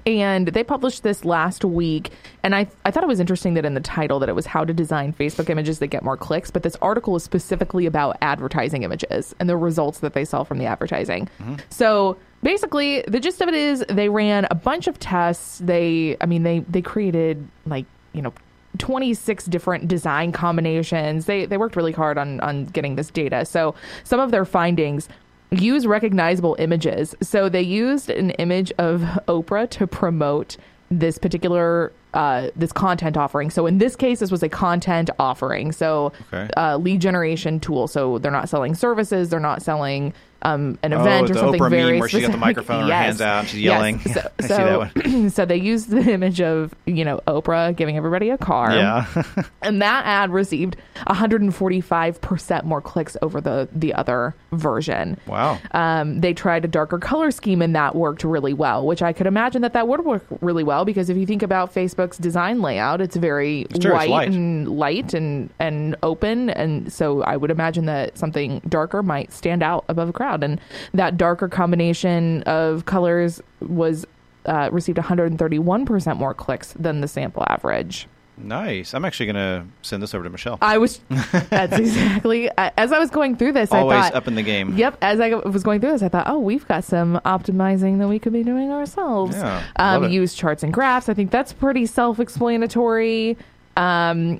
And 0.05 0.47
they 0.47 0.63
published 0.63 1.03
this 1.03 1.25
last 1.25 1.65
week, 1.65 2.11
and 2.43 2.55
I 2.55 2.67
I 2.85 2.91
thought 2.91 3.03
it 3.03 3.07
was 3.07 3.19
interesting 3.19 3.55
that 3.55 3.65
in 3.65 3.73
the 3.73 3.81
title 3.81 4.19
that 4.19 4.29
it 4.29 4.35
was 4.35 4.45
how 4.45 4.63
to 4.63 4.73
design 4.73 5.13
Facebook 5.13 5.49
images 5.49 5.79
that 5.79 5.87
get 5.87 6.03
more 6.03 6.17
clicks, 6.17 6.49
but 6.49 6.63
this 6.63 6.77
article 6.81 7.15
is 7.15 7.23
specifically 7.23 7.85
about 7.85 8.17
advertising 8.21 8.83
images 8.83 9.35
and 9.39 9.49
the 9.49 9.57
results 9.57 9.99
that 9.99 10.13
they 10.13 10.25
saw 10.25 10.43
from 10.43 10.59
the 10.59 10.65
advertising. 10.65 11.29
Mm-hmm. 11.39 11.55
So 11.69 12.17
basically, 12.41 13.03
the 13.07 13.19
gist 13.19 13.41
of 13.41 13.49
it 13.49 13.55
is 13.55 13.83
they 13.89 14.09
ran 14.09 14.47
a 14.49 14.55
bunch 14.55 14.87
of 14.87 14.99
tests. 14.99 15.59
They, 15.59 16.17
I 16.21 16.25
mean, 16.25 16.43
they 16.43 16.59
they 16.59 16.81
created 16.81 17.47
like 17.65 17.85
you 18.13 18.21
know 18.21 18.33
26 18.77 19.45
different 19.45 19.87
design 19.87 20.31
combinations. 20.31 21.25
They 21.25 21.45
they 21.45 21.57
worked 21.57 21.75
really 21.75 21.91
hard 21.91 22.17
on 22.17 22.39
on 22.39 22.65
getting 22.65 22.95
this 22.95 23.09
data. 23.09 23.45
So 23.45 23.75
some 24.03 24.19
of 24.19 24.31
their 24.31 24.45
findings 24.45 25.09
use 25.51 25.85
recognizable 25.85 26.55
images. 26.59 27.13
So 27.21 27.49
they 27.49 27.61
used 27.61 28.09
an 28.09 28.31
image 28.31 28.71
of 28.77 29.01
Oprah 29.27 29.69
to 29.71 29.87
promote 29.87 30.57
this 30.89 31.17
particular 31.17 31.91
uh, 32.13 32.49
this 32.57 32.73
content 32.73 33.15
offering. 33.15 33.49
So 33.49 33.65
in 33.65 33.77
this 33.77 33.95
case, 33.95 34.19
this 34.19 34.31
was 34.31 34.43
a 34.43 34.49
content 34.49 35.09
offering. 35.17 35.71
So 35.71 36.11
Okay. 36.33 36.49
uh, 36.57 36.75
lead 36.75 36.99
generation 36.99 37.61
tool. 37.61 37.87
So 37.87 38.17
they're 38.17 38.31
not 38.33 38.49
selling 38.49 38.75
services. 38.75 39.29
They're 39.29 39.39
not 39.39 39.61
selling 39.61 40.13
um, 40.43 40.77
an 40.83 40.93
Oh, 40.93 41.01
event 41.01 41.31
or 41.31 41.33
something 41.35 41.59
Oprah 41.61 41.69
very 41.69 41.99
where 41.99 42.09
she's 42.09 42.21
got 42.21 42.27
the 42.27 42.33
specific. 42.33 42.39
microphone, 42.39 42.87
her 42.87 42.93
hands 42.93 43.21
out, 43.21 43.39
and 43.41 43.47
she's 43.49 43.61
Yes. 43.61 43.73
yelling. 43.73 43.99
So, 43.99 44.19
I 44.39 44.41
see 44.41 44.47
so, 44.47 44.55
that 44.57 45.05
one. 45.05 45.29
so 45.31 45.45
they 45.45 45.55
used 45.57 45.89
the 45.89 46.11
image 46.11 46.41
of 46.41 46.73
you 46.85 47.03
know 47.05 47.19
Oprah 47.27 47.75
giving 47.75 47.97
everybody 47.97 48.29
a 48.29 48.37
car. 48.37 48.75
Yeah. 48.75 49.05
And 49.63 49.79
that 49.83 50.05
ad 50.07 50.31
received 50.31 50.75
145% 51.07 52.63
more 52.63 52.81
clicks 52.81 53.17
over 53.21 53.41
the 53.41 53.67
the 53.73 53.93
other 53.93 54.35
version. 54.51 55.17
wow. 55.27 55.59
Um, 55.71 56.21
they 56.21 56.33
tried 56.33 56.65
a 56.65 56.67
darker 56.67 56.97
color 56.97 57.31
scheme 57.31 57.61
and 57.61 57.75
that 57.75 57.95
worked 57.95 58.23
really 58.23 58.53
well, 58.53 58.85
which 58.85 59.01
I 59.01 59.13
could 59.13 59.27
imagine 59.27 59.61
that 59.61 59.73
that 59.73 59.87
would 59.87 60.03
work 60.05 60.25
really 60.41 60.63
well 60.63 60.85
because 60.85 61.09
if 61.09 61.17
you 61.17 61.25
think 61.25 61.43
about 61.43 61.73
Facebook's 61.73 62.17
design 62.17 62.61
layout, 62.61 63.01
it's 63.01 63.15
very 63.15 63.61
It's 63.69 63.79
true, 63.79 63.91
it's 63.91 63.97
white 63.99 64.09
light. 64.09 64.27
and 64.29 64.67
light 64.67 65.13
and 65.13 65.49
and 65.59 65.95
open, 66.03 66.49
and 66.49 66.91
so 66.91 67.21
I 67.23 67.37
would 67.37 67.51
imagine 67.51 67.85
that 67.85 68.17
something 68.17 68.61
darker 68.67 69.03
might 69.03 69.31
stand 69.33 69.63
out 69.63 69.85
above 69.89 70.09
a 70.09 70.13
crowd, 70.13 70.30
and 70.43 70.59
that 70.93 71.17
darker 71.17 71.47
combination 71.47 72.43
of 72.43 72.85
colors 72.85 73.41
was. 73.61 74.05
Uh, 74.43 74.67
received 74.71 74.97
131% 74.97 76.17
more 76.17 76.33
clicks 76.33 76.73
than 76.73 77.01
the 77.01 77.07
sample 77.07 77.45
average. 77.47 78.07
Nice. 78.43 78.93
I'm 78.93 79.05
actually 79.05 79.27
going 79.27 79.35
to 79.35 79.65
send 79.81 80.01
this 80.01 80.13
over 80.13 80.23
to 80.23 80.29
Michelle. 80.29 80.57
I 80.61 80.77
was. 80.77 80.99
That's 81.49 81.77
exactly. 81.77 82.49
As 82.57 82.91
I 82.91 82.99
was 82.99 83.09
going 83.09 83.35
through 83.35 83.53
this, 83.53 83.71
Always 83.71 83.97
I 83.97 84.01
thought, 84.03 84.15
up 84.15 84.27
in 84.27 84.35
the 84.35 84.41
game. 84.43 84.75
Yep. 84.77 84.97
As 85.01 85.19
I 85.19 85.35
was 85.35 85.63
going 85.63 85.81
through 85.81 85.93
this, 85.93 86.01
I 86.01 86.09
thought, 86.09 86.27
oh, 86.27 86.39
we've 86.39 86.67
got 86.67 86.83
some 86.83 87.19
optimizing 87.25 87.99
that 87.99 88.07
we 88.07 88.19
could 88.19 88.33
be 88.33 88.43
doing 88.43 88.71
ourselves. 88.71 89.35
Yeah, 89.35 89.63
um, 89.77 90.09
use 90.09 90.33
charts 90.33 90.63
and 90.63 90.73
graphs. 90.73 91.09
I 91.09 91.13
think 91.13 91.31
that's 91.31 91.53
pretty 91.53 91.85
self-explanatory. 91.85 93.37
Um, 93.77 94.39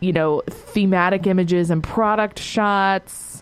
you 0.00 0.12
know, 0.12 0.42
thematic 0.48 1.26
images 1.26 1.70
and 1.70 1.82
product 1.82 2.38
shots. 2.38 3.41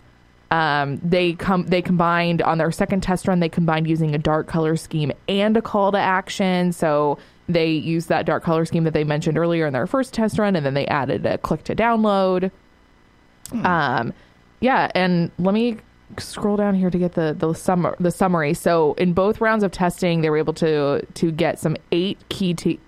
Um, 0.51 0.99
they 1.01 1.33
come. 1.33 1.65
They 1.65 1.81
combined 1.81 2.41
on 2.41 2.57
their 2.57 2.71
second 2.71 3.01
test 3.01 3.27
run. 3.27 3.39
They 3.39 3.49
combined 3.49 3.87
using 3.87 4.13
a 4.13 4.17
dark 4.17 4.47
color 4.47 4.75
scheme 4.75 5.11
and 5.27 5.55
a 5.55 5.61
call 5.61 5.93
to 5.93 5.97
action. 5.97 6.73
So 6.73 7.17
they 7.47 7.71
used 7.71 8.09
that 8.09 8.25
dark 8.25 8.43
color 8.43 8.65
scheme 8.65 8.83
that 8.83 8.93
they 8.93 9.05
mentioned 9.05 9.37
earlier 9.37 9.65
in 9.65 9.73
their 9.73 9.87
first 9.87 10.13
test 10.13 10.37
run, 10.37 10.55
and 10.55 10.65
then 10.65 10.73
they 10.73 10.85
added 10.87 11.25
a 11.25 11.37
click 11.37 11.63
to 11.65 11.75
download. 11.75 12.51
Um, 13.63 14.13
yeah, 14.59 14.91
and 14.93 15.31
let 15.39 15.53
me 15.53 15.77
scroll 16.17 16.57
down 16.57 16.75
here 16.75 16.89
to 16.89 16.97
get 16.97 17.13
the 17.13 17.35
the 17.37 17.53
sum 17.53 17.93
the 17.99 18.11
summary. 18.11 18.53
So 18.53 18.93
in 18.93 19.13
both 19.13 19.41
rounds 19.41 19.63
of 19.63 19.71
testing, 19.71 20.21
they 20.21 20.29
were 20.29 20.37
able 20.37 20.53
to 20.55 21.05
to 21.13 21.31
get 21.31 21.59
some 21.59 21.77
eight 21.91 22.17
key 22.29 22.53
t- 22.53 22.79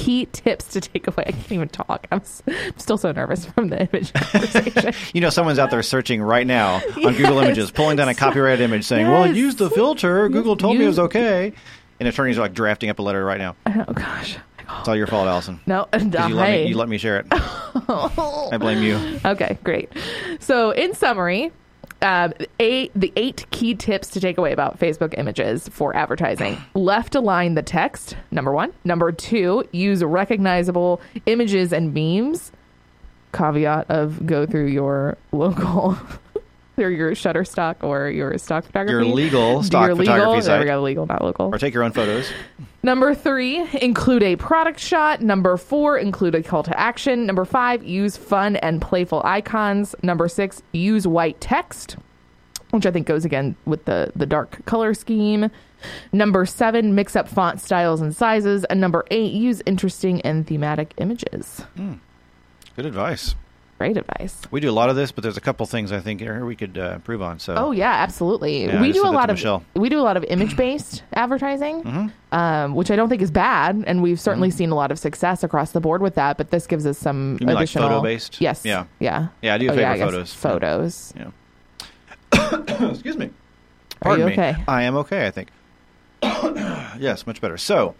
key 0.00 0.26
tips 0.32 0.64
to 0.68 0.80
take 0.80 1.06
away. 1.06 1.24
I 1.26 1.32
can't 1.32 1.52
even 1.52 1.68
talk. 1.68 2.06
I'm, 2.10 2.20
s- 2.20 2.42
I'm 2.46 2.78
still 2.78 2.96
so 2.96 3.12
nervous 3.12 3.44
from 3.44 3.68
the 3.68 3.80
image 3.88 4.12
conversation. 4.14 4.94
You 5.12 5.20
know, 5.20 5.30
someone's 5.30 5.58
out 5.58 5.70
there 5.70 5.82
searching 5.82 6.22
right 6.22 6.46
now 6.46 6.76
on 7.04 7.14
Google 7.16 7.38
Images, 7.40 7.70
pulling 7.70 7.96
down 7.96 8.08
a 8.08 8.14
copyrighted 8.14 8.60
image 8.62 8.84
saying, 8.84 9.06
well, 9.08 9.26
Yes. 9.26 9.36
use 9.36 9.56
the 9.56 9.68
filter. 9.70 10.28
Google 10.28 10.56
told 10.56 10.78
me 10.78 10.84
it 10.84 10.88
was 10.88 10.98
okay. 10.98 11.52
And 11.98 12.08
attorneys 12.08 12.38
are 12.38 12.42
like 12.42 12.54
drafting 12.54 12.88
up 12.88 12.98
a 12.98 13.02
letter 13.02 13.22
right 13.24 13.38
now. 13.38 13.56
oh 13.66 13.92
gosh. 13.92 14.38
It's 14.78 14.88
all 14.88 14.94
your 14.96 15.08
fault, 15.08 15.26
Allison. 15.26 15.60
No, 15.66 15.80
uh, 15.92 15.98
'Cause 15.98 16.02
You, 16.30 16.34
let 16.36 16.50
me, 16.50 16.66
you 16.68 16.76
let 16.76 16.88
me 16.88 16.96
share 16.96 17.18
it. 17.18 17.26
I 17.30 18.56
blame 18.58 18.82
you. 18.82 19.20
Okay, 19.24 19.58
great. 19.64 19.90
So, 20.38 20.70
in 20.70 20.94
summary, 20.94 21.50
uh, 22.02 22.30
eight, 22.58 22.92
the 22.94 23.12
eight 23.16 23.46
key 23.50 23.74
tips 23.74 24.08
to 24.10 24.20
take 24.20 24.38
away 24.38 24.52
about 24.52 24.78
Facebook 24.78 25.14
images 25.18 25.68
for 25.68 25.94
advertising. 25.94 26.56
Left 26.74 27.14
align 27.14 27.54
the 27.54 27.62
text, 27.62 28.16
number 28.30 28.52
one. 28.52 28.72
Number 28.84 29.12
two, 29.12 29.64
use 29.72 30.02
recognizable 30.02 31.00
images 31.26 31.72
and 31.72 31.92
memes. 31.94 32.52
Caveat 33.32 33.86
of 33.90 34.26
go 34.26 34.44
through 34.46 34.66
your 34.66 35.16
local, 35.30 35.96
through 36.76 36.94
your 36.96 37.12
Shutterstock 37.12 37.76
or 37.82 38.08
your 38.10 38.36
stock 38.38 38.64
photography. 38.64 39.06
Your 39.06 39.14
legal 39.14 39.62
stock 39.62 39.86
Your 39.88 39.96
photography 39.96 40.26
legal, 40.26 40.32
There 40.32 40.42
site. 40.42 40.60
we 40.60 40.66
go, 40.66 40.82
legal, 40.82 41.06
not 41.06 41.22
local. 41.22 41.46
Or 41.54 41.58
take 41.58 41.74
your 41.74 41.84
own 41.84 41.92
photos. 41.92 42.30
Number 42.82 43.14
three, 43.14 43.68
include 43.82 44.22
a 44.22 44.36
product 44.36 44.80
shot. 44.80 45.20
Number 45.20 45.56
four, 45.58 45.98
include 45.98 46.34
a 46.34 46.42
call 46.42 46.62
to 46.62 46.80
action. 46.80 47.26
Number 47.26 47.44
five, 47.44 47.84
use 47.84 48.16
fun 48.16 48.56
and 48.56 48.80
playful 48.80 49.20
icons. 49.24 49.94
Number 50.02 50.28
six, 50.28 50.62
use 50.72 51.06
white 51.06 51.38
text, 51.42 51.96
which 52.70 52.86
I 52.86 52.90
think 52.90 53.06
goes 53.06 53.26
again 53.26 53.54
with 53.66 53.84
the, 53.84 54.12
the 54.16 54.24
dark 54.24 54.64
color 54.64 54.94
scheme. 54.94 55.50
Number 56.12 56.46
seven, 56.46 56.94
mix 56.94 57.16
up 57.16 57.28
font 57.28 57.60
styles 57.60 58.00
and 58.00 58.16
sizes. 58.16 58.64
And 58.64 58.80
number 58.80 59.04
eight, 59.10 59.32
use 59.32 59.62
interesting 59.66 60.22
and 60.22 60.46
thematic 60.46 60.94
images. 60.96 61.60
Hmm. 61.76 61.94
Good 62.76 62.86
advice. 62.86 63.34
Great 63.80 63.96
advice. 63.96 64.36
We 64.50 64.60
do 64.60 64.68
a 64.68 64.72
lot 64.72 64.90
of 64.90 64.96
this, 64.96 65.10
but 65.10 65.22
there's 65.22 65.38
a 65.38 65.40
couple 65.40 65.64
things 65.64 65.90
I 65.90 66.00
think 66.00 66.20
here 66.20 66.44
we 66.44 66.54
could 66.54 66.76
uh, 66.76 66.92
improve 66.96 67.22
on. 67.22 67.38
So 67.38 67.54
Oh 67.56 67.70
yeah, 67.70 67.90
absolutely. 67.90 68.66
Yeah, 68.66 68.78
we 68.78 68.92
do 68.92 69.06
a 69.06 69.08
lot 69.08 69.30
of 69.30 69.36
Michelle. 69.36 69.64
we 69.74 69.88
do 69.88 69.98
a 69.98 70.02
lot 70.02 70.18
of 70.18 70.24
image 70.24 70.54
based 70.54 71.02
advertising, 71.14 71.82
Mm-hmm. 71.82 72.34
um, 72.38 72.74
which 72.74 72.90
I 72.90 72.96
don't 72.96 73.08
think 73.08 73.22
is 73.22 73.30
bad, 73.30 73.82
and 73.86 74.02
we've 74.02 74.20
certainly 74.20 74.50
seen 74.50 74.68
a 74.70 74.74
lot 74.74 74.90
of 74.92 74.98
success 74.98 75.42
across 75.42 75.70
the 75.72 75.80
board 75.80 76.02
with 76.02 76.14
that. 76.16 76.36
But 76.36 76.50
this 76.50 76.66
gives 76.66 76.84
us 76.84 76.98
some 76.98 77.38
You 77.40 77.46
mean 77.46 77.54
like 77.54 77.62
additional 77.62 77.88
photo-based? 77.88 78.38
Yes. 78.38 78.66
Yeah. 78.66 78.84
Yeah. 78.98 79.28
Yeah, 79.40 79.54
I 79.54 79.56
do 79.58 79.68
Oh, 79.68 79.70
favor 79.70 79.80
yeah, 79.80 79.96
photos. 79.96 80.34
Photos. 80.34 81.14
excuse 82.90 83.16
me. 83.16 83.26
Are 83.26 83.30
Pardon 84.02 84.20
you 84.20 84.26
me. 84.26 84.32
okay? 84.34 84.62
I 84.68 84.82
am 84.82 84.94
okay, 84.96 85.26
I 85.26 85.30
think. 85.30 85.48
yes, 87.00 87.26
much 87.26 87.40
better. 87.40 87.56
So, 87.56 87.94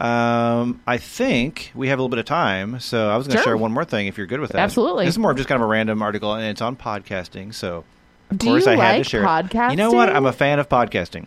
um, 0.00 0.80
I 0.86 0.96
think 0.98 1.70
we 1.74 1.88
have 1.88 1.98
a 1.98 2.02
little 2.02 2.08
bit 2.08 2.18
of 2.18 2.24
time. 2.24 2.80
So, 2.80 3.10
I 3.10 3.16
was 3.16 3.26
going 3.26 3.36
to 3.36 3.42
Sure. 3.42 3.52
share 3.52 3.56
one 3.56 3.72
more 3.72 3.84
thing 3.84 4.06
if 4.06 4.16
you're 4.16 4.26
good 4.26 4.40
with 4.40 4.52
that. 4.52 4.58
Absolutely. 4.60 5.04
This 5.04 5.14
is 5.14 5.18
more 5.18 5.30
of 5.30 5.36
just 5.36 5.48
kind 5.48 5.60
of 5.60 5.66
a 5.66 5.70
random 5.70 6.00
article, 6.02 6.32
and 6.34 6.44
it's 6.46 6.62
on 6.62 6.76
podcasting. 6.76 7.52
So, 7.54 7.84
of 8.30 8.38
Do 8.38 8.46
course, 8.46 8.66
I 8.66 8.76
had 8.76 8.98
to 8.98 9.04
share 9.04 9.22
it. 9.22 9.26
podcasting? 9.26 9.70
You 9.72 9.76
know 9.76 9.92
what? 9.92 10.08
I'm 10.08 10.26
a 10.26 10.32
fan 10.32 10.58
of 10.58 10.68
podcasting. 10.68 11.26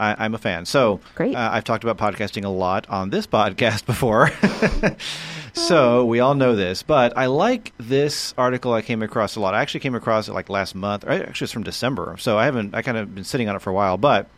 I, 0.00 0.14
I'm 0.24 0.34
a 0.34 0.38
fan. 0.38 0.64
So, 0.64 1.00
Great. 1.16 1.34
Uh, 1.34 1.50
I've 1.52 1.64
talked 1.64 1.84
about 1.84 1.98
podcasting 1.98 2.44
a 2.44 2.48
lot 2.48 2.88
on 2.88 3.10
this 3.10 3.26
podcast 3.36 3.84
before. 3.86 4.30
so, 5.52 6.04
we 6.04 6.20
all 6.20 6.34
know 6.34 6.54
this. 6.54 6.82
But 6.82 7.16
I 7.16 7.26
like 7.26 7.72
this 7.78 8.34
article 8.38 8.72
I 8.72 8.82
came 8.82 9.02
across 9.02 9.36
a 9.36 9.40
lot. 9.40 9.54
I 9.54 9.60
actually 9.62 9.80
came 9.80 9.94
across 9.94 10.28
it 10.28 10.32
like 10.32 10.48
last 10.48 10.74
month. 10.74 11.04
Or 11.04 11.10
actually, 11.10 11.44
it's 11.46 11.52
from 11.52 11.64
December. 11.64 12.16
So, 12.18 12.38
I 12.38 12.44
haven't, 12.44 12.74
I 12.74 12.82
kind 12.82 12.96
of 12.96 13.14
been 13.14 13.24
sitting 13.24 13.48
on 13.48 13.56
it 13.56 13.62
for 13.62 13.70
a 13.70 13.74
while. 13.74 13.96
But 13.96 14.28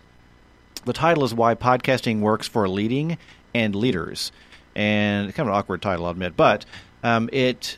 the 0.84 0.92
title 0.92 1.24
is 1.24 1.34
Why 1.34 1.54
Podcasting 1.54 2.20
Works 2.20 2.48
for 2.48 2.68
Leading 2.68 3.18
and 3.54 3.74
Leaders. 3.74 4.32
And 4.74 5.34
kind 5.34 5.48
of 5.48 5.52
an 5.52 5.58
awkward 5.58 5.82
title, 5.82 6.06
I'll 6.06 6.12
admit. 6.12 6.36
But 6.36 6.64
um, 7.02 7.28
it, 7.32 7.76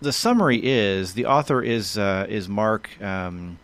the 0.00 0.12
summary 0.12 0.60
is 0.62 1.14
the 1.14 1.26
author 1.26 1.62
is, 1.62 1.98
uh, 1.98 2.26
is 2.28 2.48
Mark. 2.48 2.90
Um, 3.02 3.58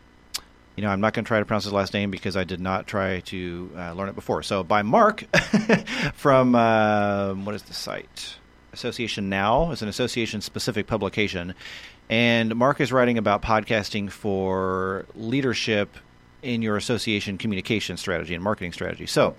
you 0.76 0.82
know, 0.82 0.90
I'm 0.90 1.00
not 1.00 1.12
going 1.12 1.24
to 1.24 1.28
try 1.28 1.38
to 1.38 1.44
pronounce 1.44 1.64
his 1.64 1.72
last 1.72 1.92
name 1.92 2.10
because 2.10 2.36
I 2.36 2.44
did 2.44 2.60
not 2.60 2.86
try 2.86 3.20
to 3.20 3.70
uh, 3.76 3.92
learn 3.92 4.08
it 4.08 4.14
before. 4.14 4.42
So, 4.42 4.62
by 4.62 4.82
Mark 4.82 5.24
from 6.14 6.54
um 6.54 7.44
what 7.44 7.54
is 7.54 7.62
the 7.62 7.74
site? 7.74 8.36
Association 8.72 9.28
Now 9.28 9.70
is 9.70 9.82
an 9.82 9.88
association 9.88 10.40
specific 10.40 10.86
publication. 10.86 11.54
And 12.08 12.56
Mark 12.56 12.80
is 12.80 12.90
writing 12.90 13.18
about 13.18 13.42
podcasting 13.42 14.10
for 14.10 15.04
leadership 15.14 15.96
in 16.42 16.62
your 16.62 16.76
association 16.76 17.38
communication 17.38 17.96
strategy 17.96 18.34
and 18.34 18.42
marketing 18.42 18.72
strategy. 18.72 19.06
So, 19.06 19.36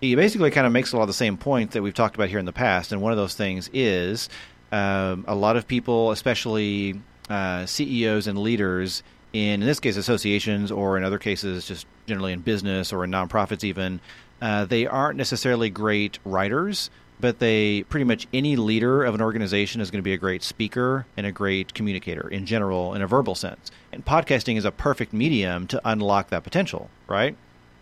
he 0.00 0.14
basically 0.14 0.50
kind 0.50 0.66
of 0.66 0.72
makes 0.72 0.92
a 0.92 0.96
lot 0.96 1.02
of 1.02 1.08
the 1.08 1.14
same 1.14 1.36
points 1.36 1.74
that 1.74 1.82
we've 1.82 1.94
talked 1.94 2.14
about 2.14 2.28
here 2.28 2.38
in 2.38 2.44
the 2.44 2.52
past. 2.52 2.92
And 2.92 3.02
one 3.02 3.12
of 3.12 3.18
those 3.18 3.34
things 3.34 3.68
is 3.72 4.28
um, 4.70 5.24
a 5.26 5.34
lot 5.34 5.56
of 5.56 5.66
people, 5.66 6.10
especially 6.12 7.00
uh, 7.28 7.66
CEOs 7.66 8.26
and 8.26 8.38
leaders 8.38 9.02
in, 9.32 9.60
in 9.60 9.66
this 9.66 9.80
case, 9.80 9.96
associations, 9.96 10.70
or 10.70 10.96
in 10.96 11.04
other 11.04 11.18
cases, 11.18 11.66
just 11.66 11.86
generally 12.06 12.32
in 12.32 12.40
business 12.40 12.92
or 12.92 13.04
in 13.04 13.10
nonprofits, 13.10 13.64
even, 13.64 14.00
uh, 14.40 14.64
they 14.64 14.86
aren't 14.86 15.18
necessarily 15.18 15.68
great 15.68 16.18
writers, 16.24 16.90
but 17.20 17.38
they 17.38 17.82
pretty 17.84 18.04
much 18.04 18.26
any 18.32 18.56
leader 18.56 19.04
of 19.04 19.14
an 19.14 19.20
organization 19.20 19.80
is 19.80 19.90
going 19.90 19.98
to 19.98 20.04
be 20.04 20.12
a 20.12 20.18
great 20.18 20.42
speaker 20.42 21.06
and 21.16 21.26
a 21.26 21.32
great 21.32 21.74
communicator 21.74 22.28
in 22.28 22.46
general, 22.46 22.94
in 22.94 23.02
a 23.02 23.06
verbal 23.06 23.34
sense. 23.34 23.70
And 23.92 24.04
podcasting 24.04 24.56
is 24.56 24.64
a 24.64 24.70
perfect 24.70 25.12
medium 25.12 25.66
to 25.66 25.80
unlock 25.84 26.30
that 26.30 26.44
potential, 26.44 26.88
right? 27.06 27.36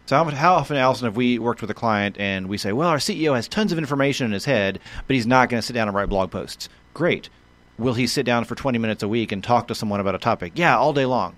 So 0.06 0.16
how, 0.16 0.30
how 0.30 0.54
often, 0.54 0.76
Allison, 0.76 1.06
have 1.06 1.16
we 1.16 1.40
worked 1.40 1.60
with 1.60 1.70
a 1.70 1.74
client 1.74 2.16
and 2.18 2.48
we 2.48 2.58
say, 2.58 2.72
well, 2.72 2.88
our 2.88 2.98
CEO 2.98 3.34
has 3.34 3.48
tons 3.48 3.72
of 3.72 3.78
information 3.78 4.24
in 4.24 4.32
his 4.32 4.44
head, 4.44 4.78
but 5.06 5.14
he's 5.14 5.26
not 5.26 5.48
going 5.48 5.60
to 5.60 5.66
sit 5.66 5.72
down 5.72 5.88
and 5.88 5.96
write 5.96 6.08
blog 6.08 6.30
posts. 6.30 6.68
Great. 6.94 7.28
Will 7.76 7.94
he 7.94 8.06
sit 8.06 8.24
down 8.24 8.44
for 8.44 8.54
20 8.54 8.78
minutes 8.78 9.02
a 9.02 9.08
week 9.08 9.32
and 9.32 9.42
talk 9.42 9.66
to 9.66 9.74
someone 9.74 9.98
about 9.98 10.14
a 10.14 10.18
topic? 10.18 10.52
Yeah, 10.54 10.78
all 10.78 10.92
day 10.92 11.06
long. 11.06 11.34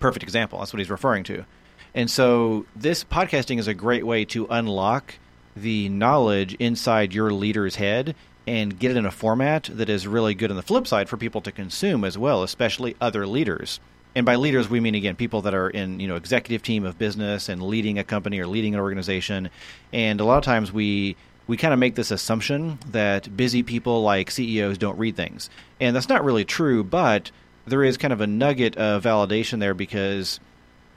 Perfect 0.00 0.24
example. 0.24 0.58
That's 0.58 0.72
what 0.72 0.80
he's 0.80 0.90
referring 0.90 1.22
to. 1.24 1.46
And 1.94 2.10
so 2.10 2.66
this 2.74 3.04
podcasting 3.04 3.60
is 3.60 3.68
a 3.68 3.72
great 3.74 4.04
way 4.04 4.24
to 4.26 4.46
unlock 4.50 5.14
the 5.54 5.88
knowledge 5.88 6.54
inside 6.54 7.14
your 7.14 7.30
leader's 7.30 7.76
head 7.76 8.16
and 8.48 8.78
get 8.78 8.90
it 8.90 8.96
in 8.96 9.06
a 9.06 9.10
format 9.12 9.70
that 9.72 9.88
is 9.88 10.08
really 10.08 10.34
good 10.34 10.50
on 10.50 10.56
the 10.56 10.62
flip 10.62 10.88
side 10.88 11.08
for 11.08 11.16
people 11.16 11.40
to 11.40 11.52
consume 11.52 12.04
as 12.04 12.18
well, 12.18 12.42
especially 12.42 12.96
other 13.00 13.26
leaders 13.26 13.80
and 14.16 14.24
by 14.24 14.34
leaders 14.36 14.68
we 14.68 14.80
mean 14.80 14.94
again 14.94 15.14
people 15.14 15.42
that 15.42 15.54
are 15.54 15.68
in 15.68 16.00
you 16.00 16.08
know 16.08 16.16
executive 16.16 16.62
team 16.62 16.84
of 16.84 16.98
business 16.98 17.48
and 17.48 17.62
leading 17.62 17.98
a 17.98 18.04
company 18.04 18.40
or 18.40 18.46
leading 18.48 18.74
an 18.74 18.80
organization. 18.80 19.50
And 19.92 20.20
a 20.20 20.24
lot 20.24 20.38
of 20.38 20.44
times 20.44 20.72
we 20.72 21.16
we 21.46 21.56
kind 21.56 21.72
of 21.72 21.78
make 21.78 21.94
this 21.94 22.10
assumption 22.10 22.78
that 22.90 23.36
busy 23.36 23.62
people 23.62 24.02
like 24.02 24.32
CEOs 24.32 24.78
don't 24.78 24.98
read 24.98 25.14
things. 25.14 25.48
And 25.80 25.94
that's 25.94 26.08
not 26.08 26.24
really 26.24 26.46
true 26.46 26.82
but 26.82 27.30
there 27.66 27.84
is 27.84 27.98
kind 27.98 28.12
of 28.12 28.20
a 28.20 28.26
nugget 28.26 28.76
of 28.76 29.04
validation 29.04 29.60
there 29.60 29.74
because 29.74 30.40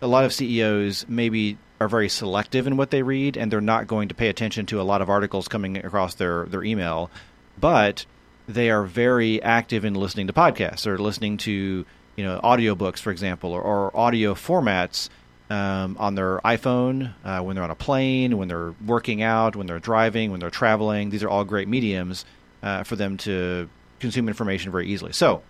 a 0.02 0.08
lot 0.08 0.24
of 0.24 0.34
CEOs 0.34 1.06
maybe 1.10 1.58
are 1.82 1.90
very 1.90 2.08
selective 2.08 2.68
in 2.68 2.78
what 2.78 2.90
they 2.90 3.04
read 3.04 3.36
and 3.36 3.52
they're 3.52 3.60
not 3.60 3.88
going 3.88 4.08
to 4.08 4.16
pay 4.16 4.30
attention 4.30 4.66
to 4.68 4.80
a 4.80 4.84
lot 4.84 5.02
of 5.02 5.10
articles 5.10 5.50
coming 5.50 5.78
across 5.78 6.16
their 6.16 6.46
their 6.46 6.64
email. 6.64 7.12
But 7.60 8.06
they 8.48 8.70
are 8.70 8.84
very 8.84 9.44
active 9.44 9.84
in 9.84 9.94
listening 9.94 10.28
to 10.28 10.34
podcasts 10.34 10.88
or 10.88 10.98
listening 10.98 11.38
to 11.38 11.86
you 12.20 12.26
know 12.26 12.38
audiobooks, 12.44 13.00
for 13.00 13.12
example, 13.12 13.54
or, 13.54 13.62
or 13.62 13.96
audio 13.96 14.34
formats 14.34 15.08
um, 15.50 15.96
on 15.98 16.16
their 16.16 16.40
iPhone 16.40 17.14
uh, 17.24 17.40
when 17.40 17.56
they're 17.56 17.64
on 17.64 17.72
a 17.72 17.76
plane, 17.76 18.38
when 18.38 18.50
they're 18.50 18.74
working 18.86 19.22
out, 19.22 19.56
when 19.56 19.68
they're 19.68 19.80
driving, 19.80 20.30
when 20.30 20.42
they're 20.42 20.50
traveling. 20.50 21.12
These 21.12 21.24
are 21.24 21.30
all 21.30 21.46
great 21.46 21.70
mediums 21.70 22.26
uh, 22.62 22.84
for 22.84 22.98
them 22.98 23.16
to 23.20 23.70
consume 24.00 24.28
information 24.28 24.70
very 24.70 24.88
easily. 24.88 25.14
So, 25.14 25.42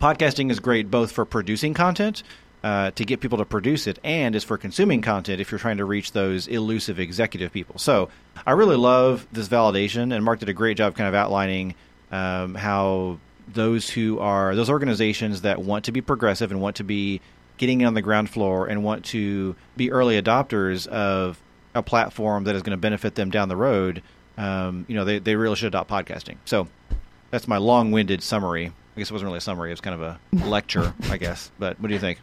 podcasting 0.00 0.52
is 0.52 0.60
great 0.60 0.88
both 0.88 1.10
for 1.10 1.24
producing 1.24 1.74
content. 1.74 2.22
Uh, 2.60 2.90
to 2.90 3.04
get 3.04 3.20
people 3.20 3.38
to 3.38 3.44
produce 3.44 3.86
it, 3.86 4.00
and 4.02 4.34
is 4.34 4.42
for 4.42 4.58
consuming 4.58 5.00
content 5.00 5.40
if 5.40 5.52
you're 5.52 5.60
trying 5.60 5.76
to 5.76 5.84
reach 5.84 6.10
those 6.10 6.48
elusive 6.48 6.98
executive 6.98 7.52
people. 7.52 7.78
So, 7.78 8.08
I 8.46 8.52
really 8.52 8.76
love 8.76 9.28
this 9.30 9.48
validation, 9.48 10.12
and 10.12 10.24
Mark 10.24 10.40
did 10.40 10.48
a 10.48 10.52
great 10.52 10.76
job 10.76 10.96
kind 10.96 11.08
of 11.08 11.14
outlining 11.14 11.76
um, 12.10 12.56
how 12.56 13.18
those 13.52 13.90
who 13.90 14.18
are 14.18 14.54
those 14.54 14.70
organizations 14.70 15.42
that 15.42 15.60
want 15.60 15.84
to 15.86 15.92
be 15.92 16.00
progressive 16.00 16.50
and 16.50 16.60
want 16.60 16.76
to 16.76 16.84
be 16.84 17.20
getting 17.56 17.84
on 17.84 17.94
the 17.94 18.02
ground 18.02 18.30
floor 18.30 18.66
and 18.66 18.84
want 18.84 19.04
to 19.06 19.56
be 19.76 19.90
early 19.90 20.20
adopters 20.20 20.86
of 20.86 21.40
a 21.74 21.82
platform 21.82 22.44
that 22.44 22.54
is 22.54 22.62
going 22.62 22.76
to 22.76 22.80
benefit 22.80 23.14
them 23.14 23.30
down 23.30 23.48
the 23.48 23.56
road, 23.56 24.02
um, 24.36 24.84
you 24.88 24.94
know, 24.94 25.04
they, 25.04 25.18
they 25.18 25.36
really 25.36 25.56
should 25.56 25.66
adopt 25.66 25.90
podcasting. 25.90 26.36
So 26.44 26.68
that's 27.30 27.48
my 27.48 27.58
long-winded 27.58 28.22
summary. 28.22 28.66
I 28.66 28.98
guess 28.98 29.10
it 29.10 29.12
wasn't 29.12 29.28
really 29.28 29.38
a 29.38 29.42
summary; 29.42 29.70
it 29.70 29.74
was 29.74 29.80
kind 29.80 29.94
of 29.94 30.02
a 30.02 30.18
lecture, 30.48 30.92
I 31.10 31.18
guess. 31.18 31.52
But 31.58 31.78
what 31.80 31.88
do 31.88 31.94
you 31.94 32.00
think? 32.00 32.18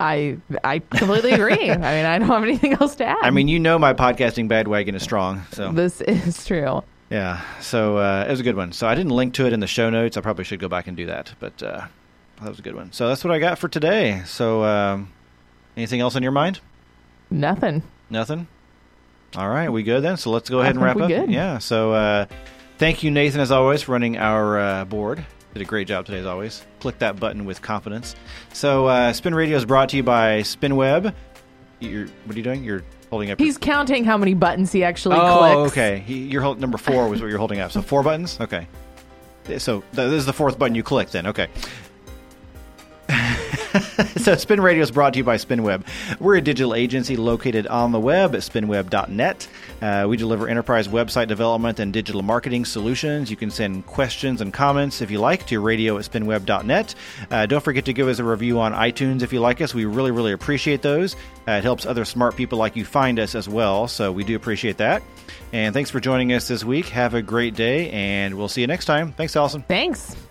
I 0.00 0.38
I 0.64 0.80
completely 0.80 1.32
agree. 1.32 1.70
I 1.70 1.76
mean, 1.76 2.06
I 2.06 2.18
don't 2.18 2.28
have 2.28 2.42
anything 2.42 2.72
else 2.74 2.96
to 2.96 3.04
add. 3.04 3.18
I 3.22 3.30
mean, 3.30 3.48
you 3.48 3.58
know, 3.58 3.78
my 3.78 3.94
podcasting 3.94 4.48
bandwagon 4.48 4.94
is 4.94 5.02
strong. 5.02 5.42
So 5.52 5.70
this 5.72 6.00
is 6.00 6.44
true. 6.44 6.82
Yeah, 7.10 7.40
so 7.60 7.96
uh, 7.96 8.26
it 8.28 8.30
was 8.30 8.40
a 8.40 8.42
good 8.42 8.56
one. 8.56 8.72
So 8.72 8.86
I 8.86 8.94
didn't 8.94 9.12
link 9.12 9.34
to 9.34 9.46
it 9.46 9.52
in 9.52 9.60
the 9.60 9.66
show 9.66 9.88
notes. 9.88 10.16
I 10.16 10.20
probably 10.20 10.44
should 10.44 10.60
go 10.60 10.68
back 10.68 10.88
and 10.88 10.96
do 10.96 11.06
that, 11.06 11.32
but 11.40 11.62
uh, 11.62 11.86
that 12.42 12.48
was 12.48 12.58
a 12.58 12.62
good 12.62 12.74
one. 12.74 12.92
So 12.92 13.08
that's 13.08 13.24
what 13.24 13.32
I 13.32 13.38
got 13.38 13.58
for 13.58 13.68
today. 13.68 14.22
So 14.26 14.62
um, 14.64 15.10
anything 15.76 16.00
else 16.00 16.16
on 16.16 16.22
your 16.22 16.32
mind? 16.32 16.60
Nothing. 17.30 17.82
Nothing. 18.10 18.46
All 19.36 19.48
right, 19.48 19.70
we 19.70 19.82
good 19.82 20.02
then? 20.02 20.16
So 20.16 20.30
let's 20.30 20.48
go 20.48 20.60
ahead 20.60 20.74
and 20.74 20.84
wrap 20.84 20.96
up. 20.96 21.08
Good. 21.08 21.30
Yeah. 21.30 21.58
So 21.58 21.92
uh, 21.92 22.26
thank 22.78 23.02
you, 23.02 23.10
Nathan, 23.10 23.40
as 23.40 23.50
always, 23.50 23.82
for 23.82 23.92
running 23.92 24.18
our 24.18 24.58
uh, 24.58 24.84
board. 24.84 25.24
Did 25.54 25.62
a 25.62 25.64
great 25.64 25.88
job 25.88 26.04
today, 26.04 26.18
as 26.18 26.26
always. 26.26 26.64
Click 26.80 26.98
that 26.98 27.18
button 27.18 27.46
with 27.46 27.62
confidence. 27.62 28.14
So 28.52 28.86
uh, 28.86 29.12
Spin 29.14 29.34
Radio 29.34 29.56
is 29.56 29.64
brought 29.64 29.88
to 29.90 29.96
you 29.96 30.02
by 30.02 30.40
SpinWeb. 30.42 31.14
You're, 31.80 32.06
what 32.24 32.34
are 32.34 32.38
you 32.38 32.44
doing? 32.44 32.64
You're 32.64 32.82
holding 33.10 33.30
up. 33.30 33.38
He's 33.38 33.54
your... 33.54 33.60
counting 33.60 34.04
how 34.04 34.16
many 34.16 34.34
buttons 34.34 34.72
he 34.72 34.84
actually 34.84 35.16
oh, 35.16 35.66
clicks. 35.66 35.72
okay. 35.72 35.98
He, 36.00 36.18
you're 36.26 36.42
hold, 36.42 36.60
number 36.60 36.78
four 36.78 37.08
was 37.08 37.20
what 37.20 37.28
you're 37.28 37.38
holding 37.38 37.60
up. 37.60 37.72
So 37.72 37.82
four 37.82 38.02
buttons. 38.02 38.38
Okay. 38.40 38.66
So 39.58 39.82
this 39.92 40.12
is 40.12 40.26
the 40.26 40.32
fourth 40.32 40.58
button 40.58 40.74
you 40.74 40.82
clicked. 40.82 41.12
Then 41.12 41.26
okay. 41.28 41.48
so 44.16 44.34
Spin 44.36 44.60
Radio 44.60 44.82
is 44.82 44.90
brought 44.90 45.12
to 45.12 45.18
you 45.18 45.24
by 45.24 45.36
SpinWeb. 45.36 45.84
We're 46.20 46.36
a 46.36 46.40
digital 46.40 46.74
agency 46.74 47.16
located 47.16 47.66
on 47.66 47.92
the 47.92 48.00
web 48.00 48.34
at 48.34 48.40
spinweb.net. 48.40 49.48
Uh, 49.80 50.06
we 50.08 50.16
deliver 50.16 50.48
enterprise 50.48 50.88
website 50.88 51.28
development 51.28 51.78
and 51.78 51.92
digital 51.92 52.22
marketing 52.22 52.64
solutions. 52.64 53.30
You 53.30 53.36
can 53.36 53.50
send 53.50 53.86
questions 53.86 54.40
and 54.40 54.52
comments 54.52 55.00
if 55.00 55.10
you 55.10 55.20
like 55.20 55.46
to 55.46 55.60
radio 55.60 55.98
at 55.98 56.04
spinweb.net. 56.04 56.94
Uh, 57.30 57.46
don't 57.46 57.62
forget 57.62 57.84
to 57.84 57.92
give 57.92 58.08
us 58.08 58.18
a 58.18 58.24
review 58.24 58.60
on 58.60 58.72
iTunes 58.72 59.22
if 59.22 59.32
you 59.32 59.40
like 59.40 59.60
us. 59.60 59.74
We 59.74 59.84
really, 59.84 60.10
really 60.10 60.32
appreciate 60.32 60.82
those. 60.82 61.14
Uh, 61.46 61.52
it 61.52 61.64
helps 61.64 61.86
other 61.86 62.04
smart 62.04 62.36
people 62.36 62.58
like 62.58 62.76
you 62.76 62.84
find 62.84 63.18
us 63.18 63.34
as 63.34 63.48
well, 63.48 63.88
so 63.88 64.12
we 64.12 64.24
do 64.24 64.36
appreciate 64.36 64.78
that. 64.78 65.02
And 65.52 65.72
thanks 65.72 65.90
for 65.90 66.00
joining 66.00 66.32
us 66.32 66.48
this 66.48 66.64
week. 66.64 66.86
Have 66.86 67.14
a 67.14 67.22
great 67.22 67.54
day, 67.54 67.90
and 67.90 68.34
we'll 68.34 68.48
see 68.48 68.60
you 68.60 68.66
next 68.66 68.84
time. 68.84 69.12
Thanks, 69.12 69.34
Allison. 69.36 69.62
Thanks. 69.66 70.27